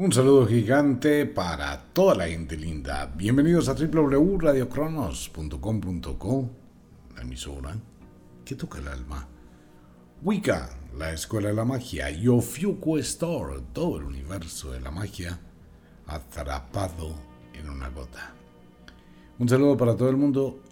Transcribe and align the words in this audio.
Un 0.00 0.12
saludo 0.12 0.46
gigante 0.46 1.26
para 1.26 1.76
toda 1.92 2.14
la 2.14 2.28
gente 2.28 2.56
linda. 2.56 3.12
Bienvenidos 3.16 3.68
a 3.68 3.74
www.radiocronos.com.co, 3.74 6.50
la 7.16 7.22
emisora 7.22 7.76
que 8.44 8.54
toca 8.54 8.78
el 8.78 8.86
alma. 8.86 9.26
Wicca, 10.22 10.70
la 10.96 11.12
escuela 11.12 11.48
de 11.48 11.54
la 11.54 11.64
magia, 11.64 12.12
y 12.12 12.28
Ofiuco 12.28 12.96
Store, 12.98 13.60
todo 13.72 13.98
el 13.98 14.04
universo 14.04 14.70
de 14.70 14.78
la 14.78 14.92
magia, 14.92 15.40
atrapado 16.06 17.16
en 17.52 17.68
una 17.68 17.88
gota. 17.88 18.34
Un 19.40 19.48
saludo 19.48 19.76
para 19.76 19.96
todo 19.96 20.10
el 20.10 20.16
mundo. 20.16 20.62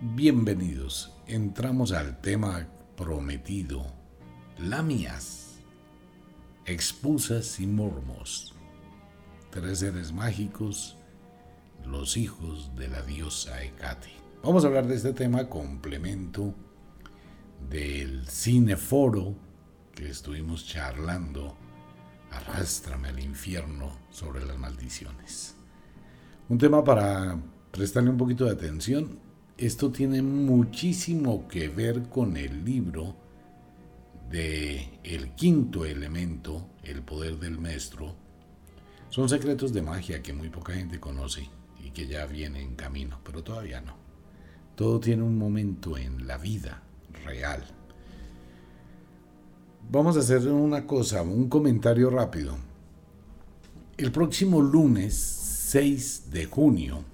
Bienvenidos. 0.00 1.16
Entramos 1.26 1.90
al 1.90 2.20
tema 2.20 2.68
prometido. 2.96 3.84
Lamias, 4.56 5.58
expulsas 6.64 7.58
y 7.58 7.66
mormos 7.66 8.54
tres 9.50 9.78
seres 9.80 10.12
mágicos, 10.12 10.96
los 11.86 12.16
hijos 12.16 12.74
de 12.76 12.88
la 12.88 13.02
diosa 13.02 13.62
Hecate. 13.62 14.10
Vamos 14.42 14.64
a 14.64 14.68
hablar 14.68 14.86
de 14.86 14.96
este 14.96 15.12
tema 15.12 15.48
complemento 15.48 16.54
del 17.70 18.26
cineforo 18.26 19.34
que 19.94 20.08
estuvimos 20.08 20.66
charlando, 20.66 21.56
Arrástrame 22.30 23.08
al 23.08 23.20
infierno 23.20 23.90
sobre 24.10 24.44
las 24.44 24.58
maldiciones. 24.58 25.56
Un 26.50 26.58
tema 26.58 26.84
para 26.84 27.38
prestarle 27.70 28.10
un 28.10 28.18
poquito 28.18 28.44
de 28.44 28.52
atención. 28.52 29.18
Esto 29.56 29.90
tiene 29.90 30.20
muchísimo 30.20 31.48
que 31.48 31.68
ver 31.68 32.10
con 32.10 32.36
el 32.36 32.66
libro 32.66 33.16
de 34.30 35.00
El 35.02 35.30
quinto 35.30 35.86
elemento, 35.86 36.68
el 36.82 37.02
poder 37.02 37.38
del 37.38 37.58
maestro, 37.58 38.14
son 39.10 39.28
secretos 39.28 39.72
de 39.72 39.82
magia 39.82 40.22
que 40.22 40.32
muy 40.32 40.50
poca 40.50 40.74
gente 40.74 41.00
conoce 41.00 41.48
y 41.82 41.90
que 41.90 42.06
ya 42.06 42.26
viene 42.26 42.60
en 42.60 42.74
camino, 42.74 43.20
pero 43.24 43.42
todavía 43.42 43.80
no. 43.80 43.96
Todo 44.76 45.00
tiene 45.00 45.22
un 45.22 45.38
momento 45.38 45.96
en 45.96 46.26
la 46.26 46.36
vida 46.36 46.82
real. 47.24 47.64
Vamos 49.90 50.16
a 50.16 50.20
hacer 50.20 50.46
una 50.48 50.86
cosa, 50.86 51.22
un 51.22 51.48
comentario 51.48 52.10
rápido. 52.10 52.56
El 53.96 54.12
próximo 54.12 54.60
lunes 54.60 55.14
6 55.14 56.30
de 56.30 56.44
junio 56.44 57.04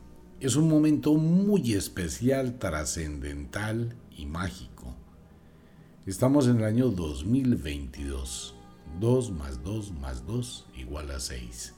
es 0.40 0.56
un 0.56 0.68
momento 0.68 1.14
muy 1.14 1.72
especial, 1.74 2.58
trascendental 2.58 3.96
y 4.10 4.26
mágico. 4.26 4.94
Estamos 6.04 6.48
en 6.48 6.58
el 6.58 6.64
año 6.64 6.88
2022. 6.88 8.56
2 9.00 9.30
más 9.30 9.62
2 9.62 9.92
más 9.92 10.26
2 10.26 10.66
igual 10.76 11.10
a 11.12 11.20
6. 11.20 11.74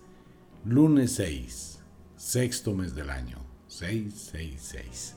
Lunes 0.68 1.12
6, 1.12 1.78
sexto 2.16 2.74
mes 2.74 2.92
del 2.96 3.10
año. 3.10 3.38
666. 3.68 5.14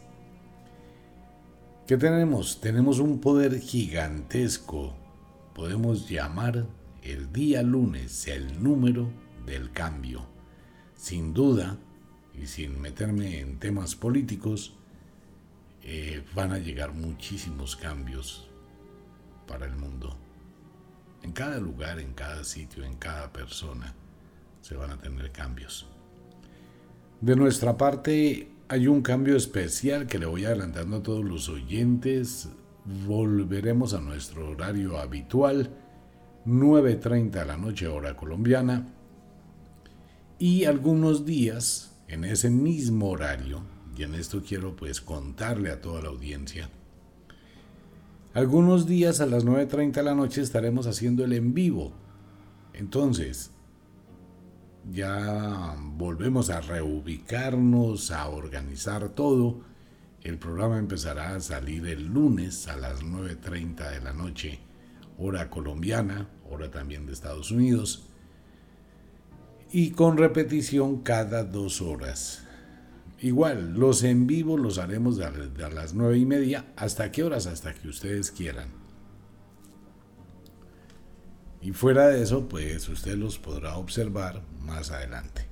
¿Qué 1.87 1.97
tenemos? 1.97 2.61
Tenemos 2.61 2.99
un 2.99 3.19
poder 3.19 3.59
gigantesco. 3.59 4.93
Podemos 5.55 6.07
llamar 6.07 6.67
el 7.01 7.33
día 7.33 7.63
lunes 7.63 8.27
el 8.27 8.61
número 8.61 9.09
del 9.47 9.71
cambio. 9.71 10.27
Sin 10.93 11.33
duda, 11.33 11.79
y 12.39 12.45
sin 12.45 12.79
meterme 12.79 13.39
en 13.39 13.57
temas 13.57 13.95
políticos, 13.95 14.75
eh, 15.81 16.23
van 16.35 16.51
a 16.51 16.59
llegar 16.59 16.93
muchísimos 16.93 17.75
cambios 17.75 18.47
para 19.47 19.65
el 19.65 19.75
mundo. 19.75 20.15
En 21.23 21.31
cada 21.31 21.59
lugar, 21.59 21.99
en 21.99 22.13
cada 22.13 22.43
sitio, 22.43 22.83
en 22.83 22.97
cada 22.97 23.33
persona 23.33 23.95
se 24.61 24.75
van 24.75 24.91
a 24.91 24.97
tener 24.97 25.31
cambios. 25.31 25.87
De 27.21 27.35
nuestra 27.35 27.77
parte 27.77 28.49
hay 28.69 28.87
un 28.87 29.01
cambio 29.01 29.35
especial 29.35 30.07
que 30.07 30.19
le 30.19 30.25
voy 30.25 30.45
adelantando 30.45 30.97
a 30.97 31.03
todos 31.03 31.25
los 31.25 31.49
oyentes. 31.49 32.49
Volveremos 33.07 33.93
a 33.93 33.99
nuestro 33.99 34.49
horario 34.49 34.99
habitual, 34.99 35.71
9.30 36.45 37.31
de 37.31 37.45
la 37.45 37.57
noche 37.57 37.87
hora 37.87 38.15
colombiana. 38.15 38.87
Y 40.37 40.65
algunos 40.65 41.25
días, 41.25 41.97
en 42.07 42.23
ese 42.23 42.49
mismo 42.49 43.09
horario, 43.09 43.63
y 43.97 44.03
en 44.03 44.15
esto 44.15 44.41
quiero 44.47 44.75
pues 44.75 45.01
contarle 45.01 45.71
a 45.71 45.81
toda 45.81 46.03
la 46.03 46.09
audiencia, 46.09 46.69
algunos 48.33 48.85
días 48.85 49.19
a 49.19 49.25
las 49.25 49.45
9.30 49.45 49.91
de 49.91 50.03
la 50.03 50.15
noche 50.15 50.41
estaremos 50.41 50.85
haciendo 50.85 51.25
el 51.25 51.33
en 51.33 51.53
vivo. 51.53 51.91
Entonces, 52.73 53.51
ya 54.91 55.75
volvemos 55.95 56.49
a 56.49 56.61
reubicarnos, 56.61 58.11
a 58.11 58.27
organizar 58.29 59.09
todo. 59.09 59.61
El 60.21 60.37
programa 60.37 60.77
empezará 60.77 61.35
a 61.35 61.39
salir 61.39 61.87
el 61.87 62.07
lunes 62.07 62.67
a 62.67 62.75
las 62.75 63.01
9.30 63.01 63.91
de 63.91 64.01
la 64.01 64.13
noche, 64.13 64.59
hora 65.17 65.49
colombiana, 65.49 66.29
hora 66.49 66.71
también 66.71 67.05
de 67.05 67.13
Estados 67.13 67.51
Unidos, 67.51 68.09
y 69.71 69.91
con 69.91 70.17
repetición 70.17 71.01
cada 71.01 71.43
dos 71.43 71.81
horas. 71.81 72.43
Igual, 73.21 73.73
los 73.73 74.03
en 74.03 74.27
vivo 74.27 74.57
los 74.57 74.77
haremos 74.77 75.19
a 75.19 75.31
las 75.69 75.93
nueve 75.93 76.17
y 76.17 76.25
media. 76.25 76.65
¿Hasta 76.75 77.11
qué 77.11 77.23
horas? 77.23 77.47
Hasta 77.47 77.73
que 77.73 77.89
ustedes 77.89 78.31
quieran. 78.31 78.69
Y 81.61 81.73
fuera 81.73 82.07
de 82.07 82.23
eso, 82.23 82.47
pues 82.47 82.87
usted 82.87 83.17
los 83.17 83.37
podrá 83.37 83.75
observar 83.75 84.41
más 84.69 84.91
adelante. 84.91 85.45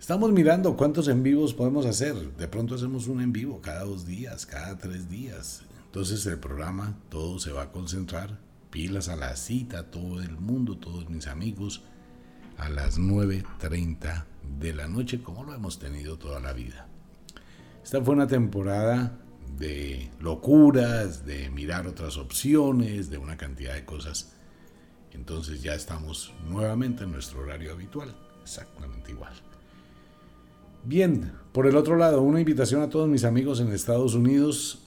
Estamos 0.00 0.32
mirando 0.32 0.76
cuántos 0.76 1.08
en 1.08 1.22
vivos 1.22 1.54
podemos 1.54 1.86
hacer. 1.86 2.14
De 2.36 2.48
pronto 2.48 2.74
hacemos 2.74 3.08
un 3.08 3.20
en 3.20 3.32
vivo 3.32 3.60
cada 3.60 3.84
dos 3.84 4.06
días, 4.06 4.46
cada 4.46 4.76
tres 4.78 5.08
días. 5.08 5.62
Entonces 5.86 6.24
el 6.26 6.38
programa 6.38 6.96
todo 7.08 7.38
se 7.38 7.52
va 7.52 7.62
a 7.62 7.72
concentrar. 7.72 8.38
Pilas 8.70 9.08
a 9.08 9.16
la 9.16 9.36
cita, 9.36 9.90
todo 9.90 10.20
el 10.20 10.38
mundo, 10.38 10.76
todos 10.76 11.08
mis 11.08 11.26
amigos, 11.26 11.82
a 12.58 12.68
las 12.68 12.98
9.30 12.98 14.24
de 14.58 14.74
la 14.74 14.86
noche, 14.86 15.22
como 15.22 15.44
lo 15.44 15.54
hemos 15.54 15.78
tenido 15.78 16.18
toda 16.18 16.40
la 16.40 16.52
vida. 16.52 16.86
Esta 17.82 18.02
fue 18.02 18.14
una 18.14 18.26
temporada 18.26 19.18
de 19.58 20.10
locuras, 20.20 21.24
de 21.24 21.50
mirar 21.50 21.86
otras 21.86 22.16
opciones, 22.16 23.10
de 23.10 23.18
una 23.18 23.36
cantidad 23.36 23.74
de 23.74 23.84
cosas 23.84 24.32
entonces 25.16 25.62
ya 25.62 25.74
estamos 25.74 26.32
nuevamente 26.46 27.04
en 27.04 27.12
nuestro 27.12 27.40
horario 27.40 27.72
habitual, 27.72 28.14
exactamente 28.42 29.10
igual. 29.10 29.32
Bien, 30.84 31.32
por 31.52 31.66
el 31.66 31.76
otro 31.76 31.96
lado, 31.96 32.22
una 32.22 32.38
invitación 32.38 32.82
a 32.82 32.90
todos 32.90 33.08
mis 33.08 33.24
amigos 33.24 33.58
en 33.60 33.72
Estados 33.72 34.14
Unidos. 34.14 34.82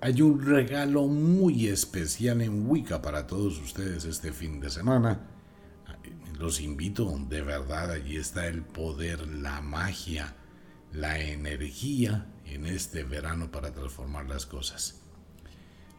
Hay 0.00 0.20
un 0.20 0.44
regalo 0.44 1.06
muy 1.06 1.68
especial 1.68 2.42
en 2.42 2.68
Wicca 2.68 3.00
para 3.00 3.26
todos 3.26 3.58
ustedes 3.58 4.04
este 4.04 4.32
fin 4.32 4.60
de 4.60 4.68
semana. 4.68 5.20
Los 6.38 6.60
invito, 6.60 7.18
de 7.28 7.42
verdad, 7.42 7.92
allí 7.92 8.16
está 8.16 8.46
el 8.46 8.62
poder, 8.62 9.26
la 9.28 9.60
magia, 9.60 10.34
la 10.92 11.20
energía 11.20 12.26
en 12.46 12.66
este 12.66 13.04
verano 13.04 13.50
para 13.50 13.72
transformar 13.72 14.28
las 14.28 14.44
cosas. 14.44 15.00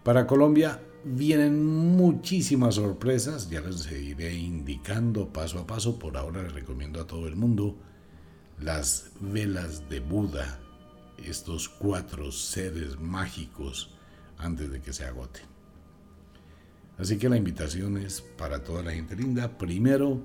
Para 0.04 0.28
Colombia 0.28 0.82
vienen 1.04 1.66
muchísimas 1.66 2.76
sorpresas, 2.76 3.50
ya 3.50 3.62
les 3.62 3.92
iré 3.92 4.34
indicando 4.34 5.32
paso 5.32 5.60
a 5.60 5.68
paso, 5.68 5.98
por 5.98 6.18
ahora 6.18 6.44
les 6.44 6.54
recomiendo 6.54 7.02
a 7.02 7.08
todo 7.08 7.28
el 7.28 7.36
mundo 7.36 7.78
las 8.60 9.12
velas 9.20 9.90
de 9.90 10.00
Buda, 10.00 10.60
estos 11.18 11.70
cuatro 11.70 12.32
seres 12.32 13.00
mágicos 13.00 13.96
antes 14.38 14.72
de 14.72 14.82
que 14.82 14.94
se 14.94 15.06
agoten. 15.06 15.44
Así 16.98 17.18
que 17.18 17.30
la 17.30 17.38
invitación 17.38 17.98
es 17.98 18.22
para 18.22 18.64
toda 18.64 18.84
la 18.84 18.92
gente 18.92 19.16
linda. 19.16 19.58
Primero 19.58 20.22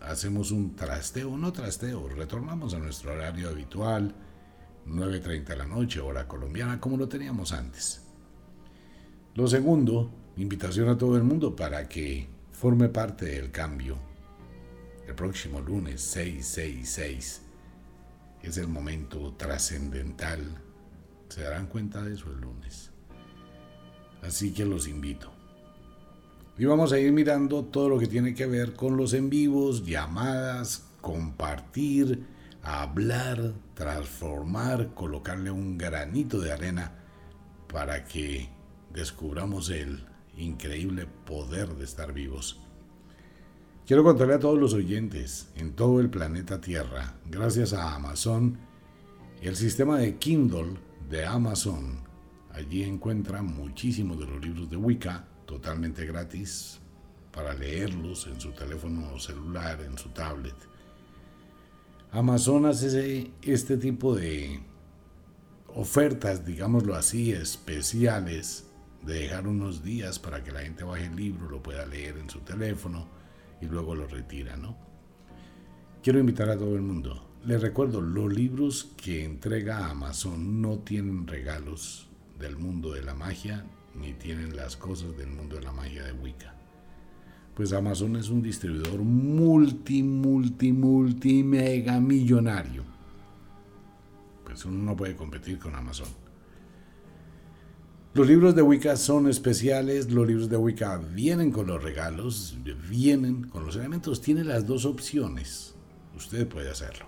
hacemos 0.00 0.50
un 0.52 0.74
trasteo, 0.74 1.36
no 1.36 1.52
trasteo, 1.52 2.08
retornamos 2.08 2.72
a 2.72 2.78
nuestro 2.78 3.12
horario 3.12 3.50
habitual, 3.50 4.14
9.30 4.86 5.44
de 5.44 5.56
la 5.56 5.66
noche, 5.66 6.00
hora 6.00 6.26
colombiana, 6.26 6.80
como 6.80 6.96
lo 6.96 7.08
teníamos 7.08 7.52
antes. 7.52 8.07
Lo 9.38 9.46
segundo, 9.46 10.10
invitación 10.36 10.88
a 10.88 10.98
todo 10.98 11.16
el 11.16 11.22
mundo 11.22 11.54
para 11.54 11.88
que 11.88 12.26
forme 12.50 12.88
parte 12.88 13.24
del 13.24 13.52
cambio. 13.52 13.96
El 15.06 15.14
próximo 15.14 15.60
lunes 15.60 16.00
666 16.00 17.42
es 18.42 18.56
el 18.56 18.66
momento 18.66 19.34
trascendental. 19.34 20.40
Se 21.28 21.42
darán 21.42 21.68
cuenta 21.68 22.02
de 22.02 22.14
eso 22.14 22.32
el 22.32 22.40
lunes. 22.40 22.90
Así 24.22 24.52
que 24.52 24.64
los 24.64 24.88
invito. 24.88 25.30
Y 26.58 26.64
vamos 26.64 26.92
a 26.92 26.98
ir 26.98 27.12
mirando 27.12 27.64
todo 27.64 27.90
lo 27.90 27.98
que 28.00 28.08
tiene 28.08 28.34
que 28.34 28.46
ver 28.46 28.74
con 28.74 28.96
los 28.96 29.14
en 29.14 29.30
vivos, 29.30 29.86
llamadas, 29.86 30.82
compartir, 31.00 32.26
hablar, 32.60 33.52
transformar, 33.74 34.94
colocarle 34.94 35.52
un 35.52 35.78
granito 35.78 36.40
de 36.40 36.50
arena 36.50 36.90
para 37.68 38.02
que 38.02 38.57
descubramos 38.98 39.70
el 39.70 40.04
increíble 40.36 41.06
poder 41.24 41.68
de 41.76 41.84
estar 41.84 42.12
vivos. 42.12 42.60
Quiero 43.86 44.04
contarle 44.04 44.34
a 44.34 44.38
todos 44.38 44.58
los 44.58 44.74
oyentes 44.74 45.48
en 45.56 45.72
todo 45.72 46.00
el 46.00 46.10
planeta 46.10 46.60
Tierra, 46.60 47.14
gracias 47.30 47.72
a 47.72 47.94
Amazon 47.94 48.58
el 49.40 49.54
sistema 49.54 49.98
de 49.98 50.16
Kindle 50.16 50.74
de 51.08 51.24
Amazon, 51.24 52.00
allí 52.52 52.82
encuentra 52.82 53.40
muchísimos 53.40 54.18
de 54.18 54.26
los 54.26 54.44
libros 54.44 54.68
de 54.68 54.76
Wicca 54.76 55.24
totalmente 55.46 56.04
gratis 56.06 56.80
para 57.32 57.54
leerlos 57.54 58.26
en 58.26 58.40
su 58.40 58.50
teléfono 58.50 59.16
celular, 59.20 59.80
en 59.80 59.96
su 59.96 60.08
tablet. 60.08 60.56
Amazon 62.10 62.66
hace 62.66 63.30
este 63.42 63.76
tipo 63.76 64.16
de 64.16 64.60
ofertas, 65.68 66.44
digámoslo 66.44 66.96
así, 66.96 67.30
especiales, 67.30 68.67
de 69.02 69.14
dejar 69.14 69.46
unos 69.46 69.82
días 69.82 70.18
para 70.18 70.42
que 70.42 70.52
la 70.52 70.60
gente 70.60 70.84
baje 70.84 71.06
el 71.06 71.16
libro, 71.16 71.48
lo 71.48 71.62
pueda 71.62 71.86
leer 71.86 72.18
en 72.18 72.28
su 72.28 72.40
teléfono 72.40 73.06
y 73.60 73.66
luego 73.66 73.94
lo 73.94 74.06
retira, 74.06 74.56
¿no? 74.56 74.76
Quiero 76.02 76.18
invitar 76.20 76.48
a 76.50 76.58
todo 76.58 76.76
el 76.76 76.82
mundo. 76.82 77.28
Les 77.44 77.60
recuerdo, 77.60 78.00
los 78.00 78.32
libros 78.32 78.92
que 78.96 79.24
entrega 79.24 79.88
Amazon 79.90 80.60
no 80.60 80.78
tienen 80.78 81.26
regalos 81.26 82.08
del 82.38 82.56
mundo 82.56 82.92
de 82.92 83.02
la 83.02 83.14
magia, 83.14 83.64
ni 83.94 84.12
tienen 84.12 84.54
las 84.54 84.76
cosas 84.76 85.16
del 85.16 85.28
mundo 85.28 85.56
de 85.56 85.62
la 85.62 85.72
magia 85.72 86.04
de 86.04 86.12
Wicca. 86.12 86.54
Pues 87.54 87.72
Amazon 87.72 88.16
es 88.16 88.28
un 88.28 88.42
distribuidor 88.42 89.00
multi, 89.00 90.02
multi, 90.02 90.72
multi, 90.72 91.42
mega 91.42 91.98
millonario. 92.00 92.84
Pues 94.44 94.64
uno 94.64 94.78
no 94.78 94.96
puede 94.96 95.16
competir 95.16 95.58
con 95.58 95.74
Amazon. 95.74 96.08
Los 98.18 98.26
libros 98.26 98.56
de 98.56 98.62
Wicca 98.62 98.96
son 98.96 99.28
especiales, 99.28 100.10
los 100.10 100.26
libros 100.26 100.48
de 100.48 100.56
Wicca 100.56 100.96
vienen 100.96 101.52
con 101.52 101.68
los 101.68 101.80
regalos, 101.80 102.58
vienen 102.90 103.44
con 103.44 103.64
los 103.64 103.76
elementos, 103.76 104.20
tiene 104.20 104.42
las 104.42 104.66
dos 104.66 104.86
opciones. 104.86 105.76
Usted 106.16 106.48
puede 106.48 106.68
hacerlo. 106.68 107.06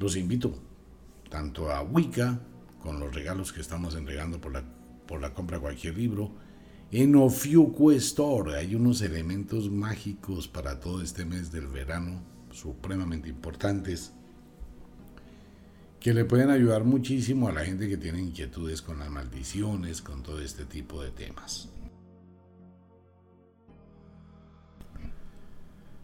Los 0.00 0.16
invito 0.16 0.54
tanto 1.30 1.70
a 1.70 1.82
Wicca, 1.82 2.40
con 2.80 2.98
los 2.98 3.14
regalos 3.14 3.52
que 3.52 3.60
estamos 3.60 3.94
entregando 3.94 4.40
por 4.40 4.52
la, 4.52 4.64
por 5.06 5.20
la 5.20 5.32
compra 5.32 5.58
de 5.58 5.62
cualquier 5.62 5.96
libro, 5.96 6.32
en 6.90 7.14
Ofiuco 7.14 7.92
Store 7.92 8.56
hay 8.56 8.74
unos 8.74 9.02
elementos 9.02 9.70
mágicos 9.70 10.48
para 10.48 10.80
todo 10.80 11.00
este 11.00 11.24
mes 11.24 11.52
del 11.52 11.68
verano, 11.68 12.24
supremamente 12.50 13.28
importantes 13.28 14.12
que 16.02 16.12
le 16.12 16.24
pueden 16.24 16.50
ayudar 16.50 16.82
muchísimo 16.82 17.48
a 17.48 17.52
la 17.52 17.64
gente 17.64 17.88
que 17.88 17.96
tiene 17.96 18.20
inquietudes 18.20 18.82
con 18.82 18.98
las 18.98 19.08
maldiciones, 19.08 20.02
con 20.02 20.24
todo 20.24 20.40
este 20.40 20.64
tipo 20.64 21.00
de 21.00 21.12
temas. 21.12 21.68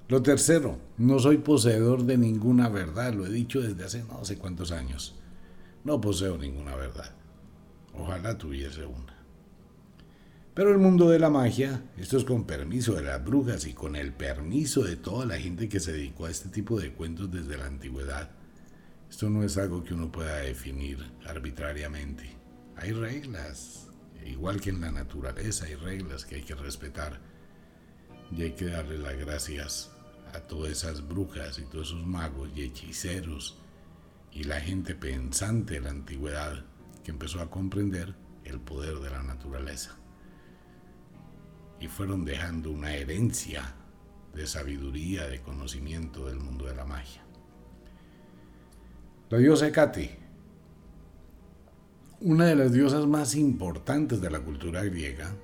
Lo 0.07 0.23
tercero, 0.23 0.79
no 0.99 1.19
soy 1.19 1.39
poseedor 1.39 2.05
de 2.05 2.17
ninguna 2.17 2.69
verdad, 2.69 3.13
lo 3.13 3.27
he 3.27 3.31
dicho 3.31 3.61
desde 3.61 3.85
hace 3.85 4.05
no 4.05 4.25
sé 4.25 4.39
cuántos 4.39 4.71
años. 4.71 5.17
No 5.83 6.01
poseo 6.01 6.39
ninguna 6.39 6.77
verdad. 6.77 7.13
Ojalá 7.93 8.39
tuviese 8.39 8.87
una. 8.87 9.19
Pero 10.55 10.71
el 10.71 10.79
mundo 10.79 11.09
de 11.09 11.19
la 11.19 11.29
magia, 11.29 11.83
esto 11.97 12.19
es 12.19 12.25
con 12.25 12.45
permiso 12.45 12.95
de 12.95 13.03
las 13.03 13.25
brujas 13.25 13.67
y 13.67 13.75
con 13.75 13.97
el 13.97 14.13
permiso 14.13 14.85
de 14.85 14.95
toda 14.95 15.27
la 15.27 15.39
gente 15.39 15.69
que 15.69 15.81
se 15.81 15.93
dedicó 15.93 16.27
a 16.27 16.31
este 16.31 16.49
tipo 16.51 16.79
de 16.79 16.93
cuentos 16.93 17.33
desde 17.33 17.59
la 17.59 17.67
antigüedad, 17.67 18.38
esto 19.11 19.31
no 19.31 19.43
es 19.43 19.57
algo 19.57 19.83
que 19.83 19.95
uno 19.95 20.13
pueda 20.13 20.37
definir 20.39 20.99
arbitrariamente. 21.27 22.37
Hay 22.77 22.93
reglas, 22.93 23.89
igual 24.25 24.61
que 24.61 24.71
en 24.71 24.81
la 24.81 24.93
naturaleza 24.93 25.65
hay 25.65 25.75
reglas 25.75 26.25
que 26.25 26.37
hay 26.37 26.43
que 26.43 26.55
respetar. 26.55 27.19
Y 28.31 28.43
hay 28.43 28.53
que 28.53 28.67
darle 28.67 28.99
las 28.99 29.17
gracias 29.17 29.91
a 30.35 30.41
todas 30.41 30.73
esas 30.73 31.07
brujas 31.07 31.59
y 31.59 31.63
todos 31.63 31.89
esos 31.89 32.07
magos 32.07 32.51
y 32.55 32.63
hechiceros 32.63 33.59
y 34.31 34.45
la 34.45 34.61
gente 34.61 34.95
pensante 34.95 35.75
de 35.75 35.81
la 35.81 35.91
antigüedad 35.91 36.65
que 37.03 37.11
empezó 37.11 37.41
a 37.41 37.51
comprender 37.51 38.15
el 38.45 38.61
poder 38.61 38.99
de 38.99 39.11
la 39.11 39.23
naturaleza. 39.23 39.97
Y 41.81 41.89
fueron 41.89 42.25
dejando 42.25 42.71
una 42.71 42.95
herencia 42.95 43.75
de 44.35 44.47
sabiduría, 44.47 45.27
de 45.27 45.41
conocimiento 45.41 46.27
del 46.27 46.39
mundo 46.39 46.67
de 46.67 46.75
la 46.75 46.85
magia. 46.85 47.28
La 49.31 49.37
diosa 49.37 49.69
Hecate, 49.69 50.19
una 52.23 52.47
de 52.47 52.57
las 52.57 52.73
diosas 52.73 53.07
más 53.07 53.35
importantes 53.35 54.23
de 54.23 54.31
la 54.31 54.41
cultura 54.41 54.83
griega, 54.85 55.37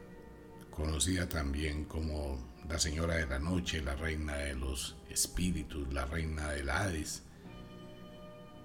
conocida 0.70 1.28
también 1.28 1.84
como 1.84 2.38
la 2.66 2.78
señora 2.78 3.16
de 3.16 3.26
la 3.26 3.38
noche, 3.38 3.82
la 3.82 3.94
reina 3.94 4.36
de 4.36 4.54
los 4.54 4.96
espíritus, 5.10 5.92
la 5.92 6.06
reina 6.06 6.48
del 6.52 6.70
Hades, 6.70 7.24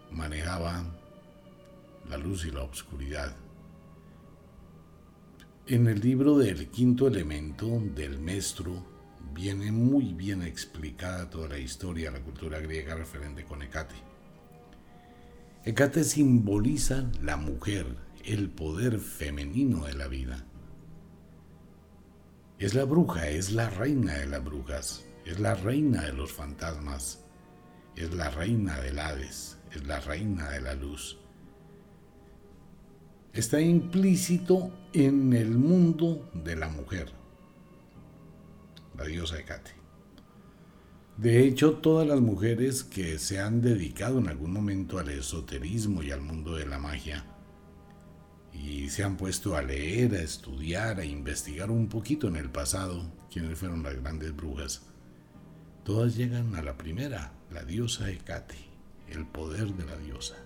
manejaba 0.10 0.86
la 2.10 2.16
luz 2.16 2.46
y 2.46 2.52
la 2.52 2.64
oscuridad. 2.64 3.36
En 5.68 5.88
el 5.88 6.00
libro 6.00 6.38
del 6.38 6.70
quinto 6.70 7.08
elemento 7.08 7.68
del 7.94 8.20
maestro 8.20 8.86
viene 9.34 9.70
muy 9.74 10.14
bien 10.14 10.44
explicada 10.44 11.30
toda 11.30 11.50
la 11.50 11.60
historia 11.60 12.10
de 12.10 12.20
la 12.20 12.24
cultura 12.24 12.60
griega 12.60 12.96
referente 12.96 13.44
con 13.44 13.62
Hecate. 13.62 14.09
Hecate 15.66 16.06
simboliza 16.06 17.12
la 17.22 17.36
mujer, 17.36 17.86
el 18.24 18.50
poder 18.50 18.98
femenino 18.98 19.86
de 19.86 19.94
la 19.94 20.08
vida. 20.08 20.46
Es 22.60 22.74
la 22.74 22.86
bruja, 22.86 23.28
es 23.28 23.52
la 23.52 23.70
reina 23.70 24.14
de 24.14 24.26
las 24.28 24.42
brujas, 24.42 25.06
es 25.26 25.38
la 25.40 25.56
reina 25.56 26.04
de 26.04 26.14
los 26.14 26.32
fantasmas, 26.32 27.26
es 27.98 28.14
la 28.14 28.30
reina 28.30 28.80
del 28.80 29.00
Hades, 29.00 29.58
es 29.72 29.86
la 29.86 30.00
reina 30.00 30.50
de 30.50 30.62
la 30.62 30.76
luz. 30.76 31.20
Está 33.34 33.60
implícito 33.60 34.72
en 34.94 35.34
el 35.34 35.52
mundo 35.52 36.32
de 36.34 36.56
la 36.56 36.70
mujer, 36.70 37.12
la 38.98 39.04
diosa 39.04 39.38
Hecate. 39.38 39.79
De 41.20 41.44
hecho, 41.44 41.74
todas 41.74 42.08
las 42.08 42.22
mujeres 42.22 42.86
que 42.86 43.20
se 43.20 43.42
han 43.42 43.62
dedicado 43.62 44.20
en 44.20 44.30
algún 44.30 44.54
momento 44.54 45.00
al 45.00 45.10
esoterismo 45.10 46.02
y 46.02 46.12
al 46.12 46.22
mundo 46.22 46.56
de 46.56 46.66
la 46.66 46.80
magia, 46.80 47.26
y 48.54 48.88
se 48.88 49.04
han 49.04 49.18
puesto 49.18 49.58
a 49.58 49.62
leer, 49.62 50.14
a 50.14 50.22
estudiar, 50.22 50.98
a 50.98 51.04
investigar 51.04 51.72
un 51.72 51.90
poquito 51.90 52.30
en 52.30 52.38
el 52.38 52.50
pasado 52.50 53.04
quiénes 53.30 53.60
fueron 53.60 53.84
las 53.84 54.02
grandes 54.02 54.34
brujas, 54.34 54.84
todas 55.84 56.16
llegan 56.16 56.56
a 56.56 56.62
la 56.62 56.78
primera, 56.78 57.34
la 57.52 57.66
diosa 57.66 58.10
Hecate, 58.10 58.56
el 59.10 59.26
poder 59.26 59.74
de 59.74 59.86
la 59.86 59.98
diosa. 59.98 60.38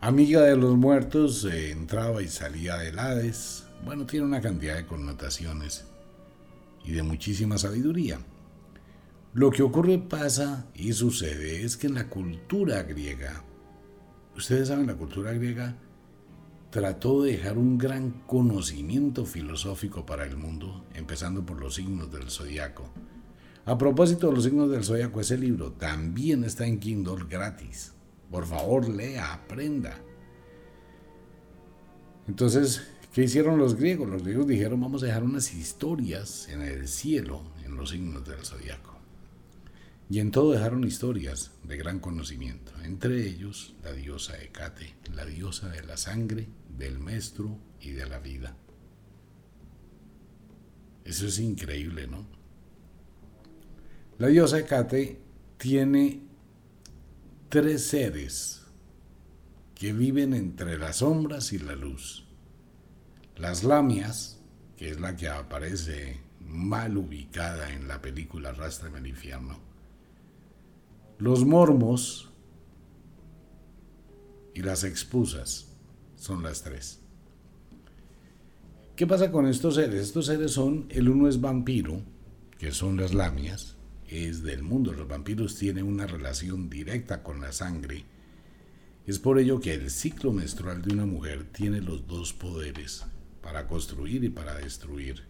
Amiga 0.00 0.40
de 0.40 0.56
los 0.56 0.76
muertos, 0.76 1.44
entraba 1.44 2.22
y 2.22 2.26
salía 2.26 2.76
de 2.78 2.88
Hades. 2.88 3.68
Bueno, 3.84 4.04
tiene 4.04 4.26
una 4.26 4.40
cantidad 4.40 4.74
de 4.74 4.84
connotaciones 4.84 5.91
y 6.84 6.92
de 6.92 7.02
muchísima 7.02 7.58
sabiduría. 7.58 8.18
Lo 9.34 9.50
que 9.50 9.62
ocurre, 9.62 9.98
pasa 9.98 10.66
y 10.74 10.92
sucede 10.92 11.64
es 11.64 11.76
que 11.76 11.86
en 11.86 11.94
la 11.94 12.08
cultura 12.08 12.82
griega, 12.82 13.44
ustedes 14.36 14.68
saben, 14.68 14.86
la 14.86 14.96
cultura 14.96 15.32
griega 15.32 15.76
trató 16.70 17.22
de 17.22 17.32
dejar 17.32 17.58
un 17.58 17.78
gran 17.78 18.10
conocimiento 18.26 19.24
filosófico 19.24 20.06
para 20.06 20.24
el 20.24 20.36
mundo, 20.36 20.84
empezando 20.94 21.44
por 21.44 21.60
los 21.60 21.74
signos 21.74 22.10
del 22.10 22.30
zodiaco. 22.30 22.90
A 23.64 23.78
propósito 23.78 24.28
de 24.28 24.34
los 24.34 24.44
signos 24.44 24.70
del 24.70 24.82
zodiaco, 24.82 25.20
ese 25.20 25.38
libro 25.38 25.72
también 25.72 26.44
está 26.44 26.66
en 26.66 26.80
Kindle 26.80 27.26
gratis. 27.28 27.92
Por 28.30 28.46
favor, 28.46 28.88
lea, 28.88 29.34
aprenda. 29.34 29.98
Entonces, 32.26 32.82
¿Qué 33.12 33.24
hicieron 33.24 33.58
los 33.58 33.76
griegos? 33.76 34.08
Los 34.08 34.22
griegos 34.22 34.46
dijeron 34.46 34.80
vamos 34.80 35.02
a 35.02 35.06
dejar 35.06 35.22
unas 35.22 35.52
historias 35.52 36.48
en 36.48 36.62
el 36.62 36.88
cielo, 36.88 37.42
en 37.62 37.76
los 37.76 37.90
signos 37.90 38.26
del 38.26 38.42
zodiaco. 38.42 38.96
Y 40.08 40.18
en 40.18 40.30
todo 40.30 40.52
dejaron 40.52 40.84
historias 40.84 41.50
de 41.62 41.76
gran 41.76 42.00
conocimiento, 42.00 42.72
entre 42.82 43.26
ellos 43.26 43.74
la 43.82 43.92
diosa 43.92 44.42
Hecate, 44.42 44.94
la 45.14 45.26
diosa 45.26 45.68
de 45.68 45.82
la 45.82 45.98
sangre, 45.98 46.48
del 46.78 46.98
maestro 46.98 47.58
y 47.80 47.90
de 47.90 48.06
la 48.06 48.18
vida. 48.18 48.56
Eso 51.04 51.26
es 51.26 51.38
increíble, 51.38 52.06
¿no? 52.06 52.26
La 54.18 54.28
diosa 54.28 54.58
Hecate 54.58 55.20
tiene 55.58 56.22
tres 57.50 57.84
seres 57.84 58.62
que 59.74 59.92
viven 59.92 60.32
entre 60.32 60.78
las 60.78 60.96
sombras 60.96 61.52
y 61.52 61.58
la 61.58 61.74
luz. 61.74 62.24
Las 63.42 63.64
lamias, 63.64 64.38
que 64.76 64.88
es 64.88 65.00
la 65.00 65.16
que 65.16 65.26
aparece 65.26 66.20
mal 66.46 66.96
ubicada 66.96 67.72
en 67.72 67.88
la 67.88 68.00
película 68.00 68.52
Rastra 68.52 68.88
el 68.96 69.04
infierno. 69.04 69.58
Los 71.18 71.44
mormos 71.44 72.30
y 74.54 74.62
las 74.62 74.84
expusas 74.84 75.72
son 76.14 76.44
las 76.44 76.62
tres. 76.62 77.00
¿Qué 78.94 79.08
pasa 79.08 79.32
con 79.32 79.48
estos 79.48 79.74
seres? 79.74 80.00
Estos 80.00 80.26
seres 80.26 80.52
son, 80.52 80.86
el 80.90 81.08
uno 81.08 81.28
es 81.28 81.40
vampiro, 81.40 82.00
que 82.60 82.70
son 82.70 82.96
las 82.96 83.12
lamias, 83.12 83.74
es 84.06 84.44
del 84.44 84.62
mundo. 84.62 84.92
Los 84.92 85.08
vampiros 85.08 85.56
tienen 85.56 85.86
una 85.86 86.06
relación 86.06 86.70
directa 86.70 87.24
con 87.24 87.40
la 87.40 87.50
sangre. 87.50 88.04
Es 89.04 89.18
por 89.18 89.40
ello 89.40 89.58
que 89.58 89.74
el 89.74 89.90
ciclo 89.90 90.32
menstrual 90.32 90.80
de 90.82 90.94
una 90.94 91.06
mujer 91.06 91.48
tiene 91.50 91.80
los 91.80 92.06
dos 92.06 92.32
poderes, 92.32 93.04
para 93.42 93.66
construir 93.66 94.24
y 94.24 94.30
para 94.30 94.54
destruir. 94.54 95.22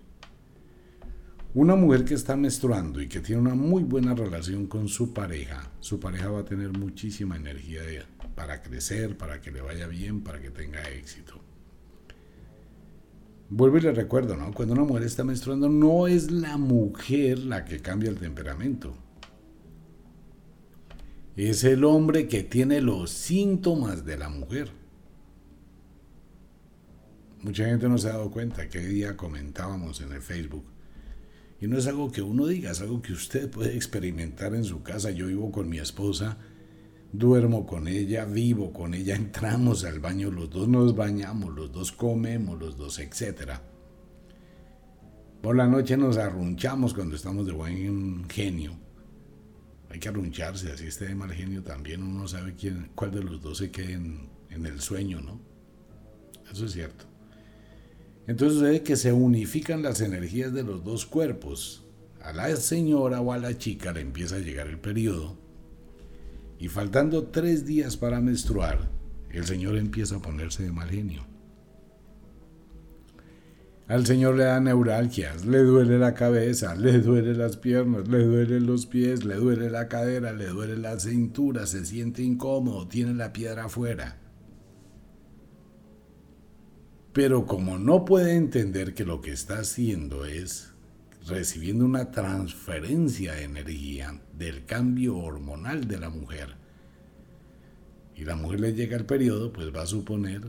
Una 1.55 1.77
mujer 1.77 2.05
que 2.05 2.15
está 2.15 2.37
menstruando 2.37 3.01
y 3.03 3.09
que 3.09 3.21
tiene 3.21 3.43
una 3.43 3.55
muy 3.55 3.83
buena 3.83 4.15
relación 4.15 4.67
con 4.67 4.89
su 4.89 5.13
pareja, 5.13 5.71
su 5.81 6.01
pareja 6.01 6.31
va 6.31 6.41
a 6.41 6.45
tener 6.45 6.71
muchísima 6.71 7.37
energía 7.37 7.83
para 8.35 8.63
crecer, 8.63 9.19
para 9.19 9.41
que 9.41 9.51
le 9.51 9.61
vaya 9.61 9.87
bien, 9.87 10.23
para 10.23 10.41
que 10.41 10.51
tenga 10.51 10.83
éxito. 10.89 11.41
Vuelvo 13.51 13.77
y 13.77 13.83
le 13.83 13.93
recuerdo, 13.93 14.35
¿no? 14.35 14.51
Cuando 14.55 14.73
una 14.73 14.85
mujer 14.85 15.03
está 15.03 15.25
menstruando, 15.25 15.69
no 15.69 16.07
es 16.07 16.31
la 16.31 16.57
mujer 16.57 17.39
la 17.41 17.67
que 17.67 17.81
cambia 17.81 18.09
el 18.09 18.17
temperamento. 18.17 18.95
Es 21.37 21.65
el 21.65 21.85
hombre 21.85 22.29
que 22.29 22.45
tiene 22.45 22.81
los 22.81 23.11
síntomas 23.11 24.07
de 24.07 24.17
la 24.17 24.31
mujer. 24.31 24.71
Mucha 27.43 27.67
gente 27.67 27.89
no 27.89 27.99
se 27.99 28.09
ha 28.09 28.13
dado 28.13 28.31
cuenta 28.31 28.69
que 28.69 28.79
hoy 28.79 28.87
día 28.87 29.17
comentábamos 29.17 30.01
en 30.01 30.13
el 30.13 30.23
Facebook. 30.23 30.65
Y 31.61 31.67
no 31.67 31.79
es 31.79 31.87
algo 31.87 32.11
que 32.11 32.23
uno 32.23 32.47
diga, 32.47 32.71
es 32.71 32.81
algo 32.81 33.03
que 33.03 33.13
usted 33.13 33.51
puede 33.51 33.75
experimentar 33.75 34.55
en 34.55 34.65
su 34.65 34.83
casa. 34.83 35.11
Yo 35.11 35.27
vivo 35.27 35.51
con 35.53 35.69
mi 35.69 35.79
esposa 35.79 36.39
duermo 37.13 37.67
con 37.67 37.89
ella, 37.89 38.25
vivo 38.25 38.73
con 38.73 38.95
ella, 38.95 39.15
entramos 39.17 39.85
al 39.85 40.01
baño, 40.01 40.31
los 40.31 40.51
dos 40.51 40.69
nos 40.69 40.97
bañamos, 40.97 41.55
los 41.55 41.71
dos 41.71 41.93
comemos, 41.93 42.59
los 42.59 42.77
dos, 42.77 42.99
etc. 42.99 43.53
Por 45.43 45.57
la 45.57 45.67
noche 45.67 45.97
nos 45.97 46.17
arrunchamos 46.17 46.95
cuando 46.95 47.17
estamos 47.17 47.47
de 47.47 47.53
buen 47.53 48.29
genio. 48.29 48.77
Hay 49.91 49.99
que 49.99 50.09
arruncharse, 50.09 50.73
así 50.73 50.87
esté 50.87 51.07
de 51.07 51.15
mal 51.15 51.33
genio 51.33 51.63
también, 51.63 52.03
uno 52.03 52.27
sabe 52.27 52.55
quién, 52.55 52.91
cuál 52.95 53.11
de 53.11 53.23
los 53.23 53.43
dos 53.43 53.59
se 53.59 53.71
quede 53.71 53.93
en, 53.93 54.31
en 54.49 54.65
el 54.65 54.81
sueño, 54.81 55.21
¿no? 55.21 55.39
Eso 56.51 56.65
es 56.65 56.73
cierto. 56.73 57.12
Entonces 58.27 58.59
sucede 58.59 58.83
que 58.83 58.97
se 58.97 59.13
unifican 59.13 59.83
las 59.83 60.01
energías 60.01 60.53
de 60.53 60.63
los 60.63 60.85
dos 60.85 61.07
cuerpos. 61.07 61.85
A 62.21 62.33
la 62.33 62.55
señora 62.57 63.21
o 63.21 63.33
a 63.33 63.39
la 63.39 63.59
chica 63.59 63.93
le 63.93 64.01
empieza 64.01 64.37
a 64.37 64.41
llegar 64.41 64.69
el 64.69 64.79
periodo 64.79 65.43
y 66.63 66.69
faltando 66.69 67.25
tres 67.25 67.67
días 67.67 67.97
para 67.97 68.21
menstruar, 68.21 68.89
el 69.31 69.45
Señor 69.45 69.77
empieza 69.77 70.15
a 70.15 70.23
ponerse 70.23 70.63
de 70.63 70.71
mal 70.71 70.89
genio. 70.89 71.27
Al 73.89 74.07
Señor 74.07 74.37
le 74.37 74.45
da 74.45 74.61
neuralgias, 74.61 75.45
le 75.45 75.59
duele 75.59 75.99
la 75.99 76.15
cabeza, 76.15 76.77
le 76.77 77.01
duele 77.01 77.35
las 77.35 77.57
piernas, 77.57 78.07
le 78.07 78.25
duelen 78.25 78.65
los 78.65 78.87
pies, 78.87 79.25
le 79.25 79.35
duele 79.35 79.71
la 79.71 79.89
cadera, 79.89 80.33
le 80.33 80.47
duele 80.47 80.77
la 80.77 81.01
cintura, 81.01 81.67
se 81.67 81.85
siente 81.85 82.23
incómodo, 82.23 82.87
tiene 82.87 83.13
la 83.15 83.33
piedra 83.33 83.65
afuera. 83.65 84.22
Pero 87.13 87.47
como 87.47 87.79
no 87.79 88.05
puede 88.05 88.37
entender 88.37 88.95
que 88.95 89.05
lo 89.05 89.21
que 89.21 89.33
está 89.33 89.59
haciendo 89.59 90.25
es 90.25 90.71
recibiendo 91.27 91.85
una 91.85 92.11
transferencia 92.11 93.35
de 93.35 93.45
energía 93.45 94.21
del 94.37 94.65
cambio 94.65 95.17
hormonal 95.19 95.87
de 95.87 95.99
la 95.99 96.09
mujer, 96.09 96.57
y 98.15 98.25
la 98.25 98.37
mujer 98.37 98.61
le 98.61 98.75
llega 98.75 98.97
el 98.97 99.07
periodo, 99.07 99.53
pues 99.53 99.75
va 99.75 99.83
a 99.83 99.87
suponer 99.87 100.43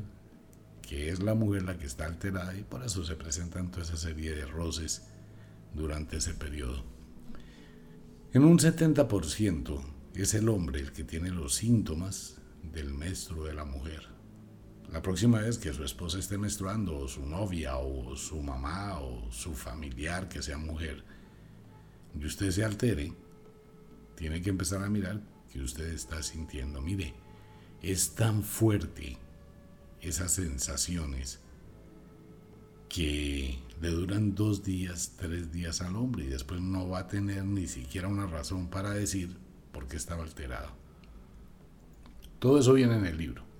que 0.81 1.09
es 1.09 1.23
la 1.23 1.33
mujer 1.33 1.63
la 1.63 1.77
que 1.77 1.85
está 1.85 2.05
alterada 2.05 2.55
y 2.55 2.63
por 2.63 2.83
eso 2.83 3.03
se 3.03 3.15
presentan 3.15 3.71
toda 3.71 3.83
esa 3.83 3.97
serie 3.97 4.35
de 4.35 4.45
roces 4.45 5.03
durante 5.73 6.17
ese 6.17 6.33
periodo. 6.33 6.83
En 8.33 8.43
un 8.43 8.59
70% 8.59 9.81
es 10.15 10.33
el 10.33 10.49
hombre 10.49 10.81
el 10.81 10.91
que 10.91 11.03
tiene 11.03 11.29
los 11.29 11.55
síntomas 11.55 12.35
del 12.73 12.93
menstruo 12.93 13.45
de 13.45 13.53
la 13.53 13.65
mujer. 13.65 14.12
La 14.93 15.01
próxima 15.01 15.39
vez 15.39 15.57
que 15.57 15.73
su 15.73 15.83
esposa 15.83 16.19
esté 16.19 16.37
menstruando, 16.37 16.95
o 16.95 17.07
su 17.07 17.25
novia, 17.25 17.77
o 17.77 18.15
su 18.15 18.39
mamá, 18.43 18.99
o 18.99 19.31
su 19.31 19.55
familiar 19.55 20.29
que 20.29 20.43
sea 20.43 20.59
mujer, 20.59 21.03
y 22.13 22.23
usted 22.23 22.51
se 22.51 22.63
altere, 22.63 23.11
tiene 24.15 24.39
que 24.43 24.51
empezar 24.51 24.83
a 24.83 24.89
mirar 24.89 25.19
que 25.51 25.61
usted 25.61 25.91
está 25.91 26.21
sintiendo. 26.21 26.79
Mire, 26.79 27.15
es 27.81 28.13
tan 28.13 28.43
fuerte 28.43 29.17
esas 29.99 30.33
sensaciones 30.33 31.39
que 32.87 33.57
le 33.81 33.89
duran 33.89 34.35
dos 34.35 34.63
días, 34.63 35.13
tres 35.17 35.51
días 35.51 35.81
al 35.81 35.95
hombre 35.95 36.25
y 36.25 36.27
después 36.27 36.61
no 36.61 36.87
va 36.87 36.99
a 36.99 37.07
tener 37.07 37.43
ni 37.45 37.65
siquiera 37.65 38.07
una 38.07 38.27
razón 38.27 38.67
para 38.67 38.91
decir 38.91 39.35
por 39.71 39.87
qué 39.87 39.97
estaba 39.97 40.21
alterado. 40.21 40.69
Todo 42.37 42.59
eso 42.59 42.73
viene 42.73 42.95
en 42.95 43.07
el 43.07 43.17
libro. 43.17 43.52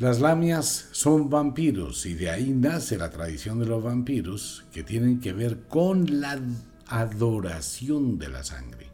Las 0.00 0.18
lamias 0.18 0.88
son 0.92 1.28
vampiros 1.28 2.06
y 2.06 2.14
de 2.14 2.30
ahí 2.30 2.54
nace 2.54 2.96
la 2.96 3.10
tradición 3.10 3.58
de 3.58 3.66
los 3.66 3.84
vampiros 3.84 4.64
que 4.72 4.82
tienen 4.82 5.20
que 5.20 5.34
ver 5.34 5.66
con 5.68 6.22
la 6.22 6.40
adoración 6.86 8.18
de 8.18 8.30
la 8.30 8.42
sangre. 8.42 8.88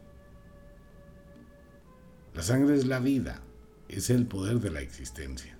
La 2.35 2.43
sangre 2.43 2.75
es 2.75 2.85
la 2.87 2.99
vida, 2.99 3.41
es 3.87 4.09
el 4.09 4.25
poder 4.25 4.59
de 4.59 4.69
la 4.69 4.81
existencia. 4.81 5.57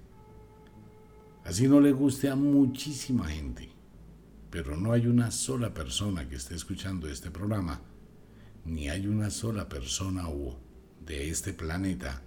Así 1.46 1.70
no 1.70 1.80
le 1.80 1.94
guste 1.94 2.28
a 2.28 2.36
muchísima 2.36 3.30
gente, 3.30 3.70
pero 4.50 4.76
no 4.76 4.92
hay 4.92 5.08
una 5.08 5.32
sola 5.32 5.74
persona 5.74 6.28
que 6.28 6.36
esté 6.36 6.56
escuchando 6.56 7.08
este 7.08 7.32
programa, 7.32 7.80
ni 8.66 8.90
hay 8.90 9.08
una 9.08 9.30
sola 9.30 9.70
persona 9.70 10.26
de 11.06 11.30
este 11.30 11.54
planeta 11.54 12.22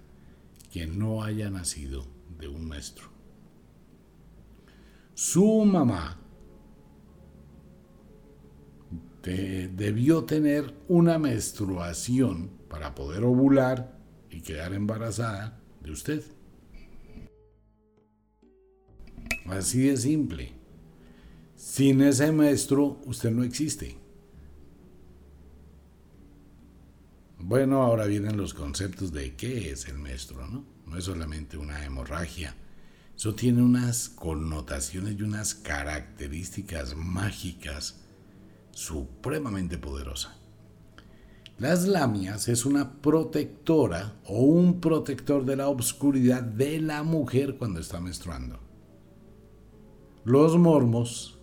que 0.71 0.87
no 0.87 1.23
haya 1.23 1.51
nacido 1.51 2.07
de 2.39 2.47
un 2.47 2.67
maestro. 2.67 3.10
Su 5.13 5.65
mamá 5.65 6.17
debió 9.23 10.23
tener 10.23 10.73
una 10.87 11.19
menstruación 11.19 12.49
para 12.69 12.95
poder 12.95 13.23
ovular 13.23 13.99
y 14.29 14.41
quedar 14.41 14.73
embarazada 14.73 15.59
de 15.81 15.91
usted. 15.91 16.23
Así 19.45 19.83
de 19.83 19.97
simple. 19.97 20.53
Sin 21.55 22.01
ese 22.01 22.31
maestro 22.31 22.99
usted 23.05 23.31
no 23.31 23.43
existe. 23.43 23.97
Bueno, 27.37 27.81
ahora 27.81 28.05
vienen 28.05 28.37
los 28.37 28.53
conceptos 28.53 29.11
de 29.11 29.35
qué 29.35 29.71
es 29.71 29.87
el 29.87 29.97
maestro, 29.97 30.47
¿no? 30.47 30.63
No 30.85 30.97
es 30.97 31.05
solamente 31.05 31.57
una 31.57 31.83
hemorragia, 31.85 32.55
eso 33.21 33.35
tiene 33.35 33.61
unas 33.61 34.09
connotaciones 34.09 35.13
y 35.15 35.21
unas 35.21 35.53
características 35.53 36.95
mágicas 36.95 37.99
supremamente 38.71 39.77
poderosas. 39.77 40.31
Las 41.59 41.87
lamias 41.87 42.47
es 42.47 42.65
una 42.65 42.99
protectora 42.99 44.15
o 44.25 44.39
un 44.39 44.81
protector 44.81 45.45
de 45.45 45.55
la 45.55 45.67
obscuridad 45.67 46.41
de 46.41 46.81
la 46.81 47.03
mujer 47.03 47.57
cuando 47.59 47.79
está 47.79 47.99
menstruando. 47.99 48.59
Los 50.25 50.57
mormos 50.57 51.37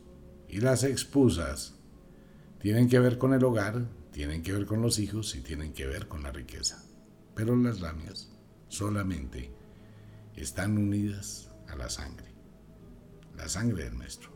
y 0.49 0.58
las 0.58 0.82
expusas 0.82 1.76
tienen 2.61 2.88
que 2.88 2.99
ver 2.99 3.18
con 3.18 3.35
el 3.35 3.44
hogar, 3.44 3.87
tienen 4.11 4.42
que 4.42 4.52
ver 4.52 4.66
con 4.66 4.82
los 4.82 4.99
hijos 4.99 5.37
y 5.37 5.42
tienen 5.42 5.73
que 5.73 5.87
ver 5.87 6.08
con 6.08 6.25
la 6.25 6.32
riqueza. 6.32 6.85
Pero 7.37 7.54
las 7.54 7.80
lamias 7.80 8.32
solamente 8.66 9.52
están 10.35 10.76
unidas 10.76 11.48
a 11.68 11.76
la 11.76 11.88
sangre, 11.88 12.26
la 13.37 13.48
sangre 13.48 13.84
del 13.84 13.94
maestro. 13.94 14.30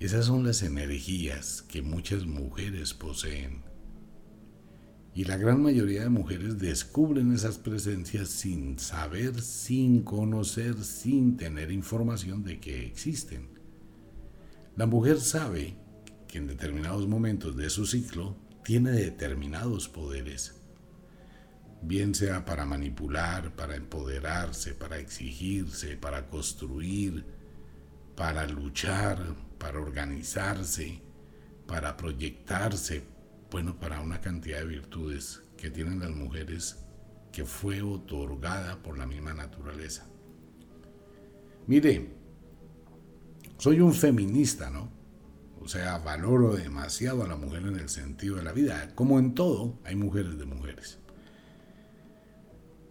Esas 0.00 0.26
son 0.26 0.44
las 0.44 0.62
energías 0.62 1.62
que 1.62 1.80
muchas 1.80 2.26
mujeres 2.26 2.92
poseen. 2.92 3.62
Y 5.14 5.24
la 5.24 5.36
gran 5.36 5.62
mayoría 5.62 6.02
de 6.02 6.08
mujeres 6.08 6.58
descubren 6.58 7.32
esas 7.32 7.58
presencias 7.58 8.28
sin 8.28 8.78
saber, 8.78 9.40
sin 9.42 10.02
conocer, 10.02 10.82
sin 10.82 11.36
tener 11.36 11.70
información 11.70 12.42
de 12.42 12.58
que 12.58 12.86
existen. 12.86 13.50
La 14.74 14.86
mujer 14.86 15.20
sabe 15.20 15.76
que 16.26 16.38
en 16.38 16.46
determinados 16.46 17.06
momentos 17.06 17.56
de 17.56 17.68
su 17.68 17.86
ciclo 17.86 18.36
tiene 18.64 18.90
determinados 18.90 19.88
poderes 19.88 20.61
bien 21.82 22.14
sea 22.14 22.44
para 22.44 22.64
manipular, 22.64 23.54
para 23.54 23.76
empoderarse, 23.76 24.74
para 24.74 24.98
exigirse, 24.98 25.96
para 25.96 26.28
construir, 26.28 27.24
para 28.16 28.46
luchar, 28.46 29.18
para 29.58 29.80
organizarse, 29.80 31.02
para 31.66 31.96
proyectarse, 31.96 33.04
bueno, 33.50 33.78
para 33.78 34.00
una 34.00 34.20
cantidad 34.20 34.58
de 34.58 34.66
virtudes 34.66 35.42
que 35.56 35.70
tienen 35.70 36.00
las 36.00 36.10
mujeres 36.10 36.78
que 37.32 37.44
fue 37.44 37.82
otorgada 37.82 38.82
por 38.82 38.98
la 38.98 39.06
misma 39.06 39.34
naturaleza. 39.34 40.06
Mire, 41.66 42.10
soy 43.58 43.80
un 43.80 43.94
feminista, 43.94 44.70
¿no? 44.70 44.90
O 45.60 45.68
sea, 45.68 45.98
valoro 45.98 46.56
demasiado 46.56 47.22
a 47.22 47.28
la 47.28 47.36
mujer 47.36 47.62
en 47.62 47.76
el 47.76 47.88
sentido 47.88 48.36
de 48.36 48.42
la 48.42 48.52
vida. 48.52 48.92
Como 48.96 49.18
en 49.18 49.34
todo, 49.34 49.78
hay 49.84 49.94
mujeres 49.94 50.36
de 50.36 50.44
mujeres. 50.44 50.98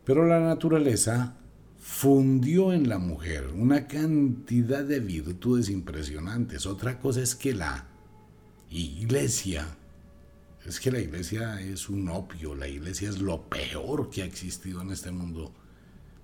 Pero 0.05 0.25
la 0.25 0.39
naturaleza 0.39 1.37
fundió 1.77 2.73
en 2.73 2.89
la 2.89 2.99
mujer 2.99 3.47
una 3.55 3.87
cantidad 3.87 4.83
de 4.83 4.99
virtudes 4.99 5.69
impresionantes. 5.69 6.65
Otra 6.65 6.99
cosa 6.99 7.21
es 7.21 7.35
que 7.35 7.53
la 7.53 7.87
iglesia, 8.69 9.67
es 10.65 10.79
que 10.79 10.91
la 10.91 10.99
iglesia 10.99 11.59
es 11.61 11.89
un 11.89 12.07
opio, 12.09 12.55
la 12.55 12.67
iglesia 12.67 13.09
es 13.09 13.19
lo 13.19 13.49
peor 13.49 14.09
que 14.09 14.21
ha 14.21 14.25
existido 14.25 14.81
en 14.81 14.91
este 14.91 15.11
mundo 15.11 15.53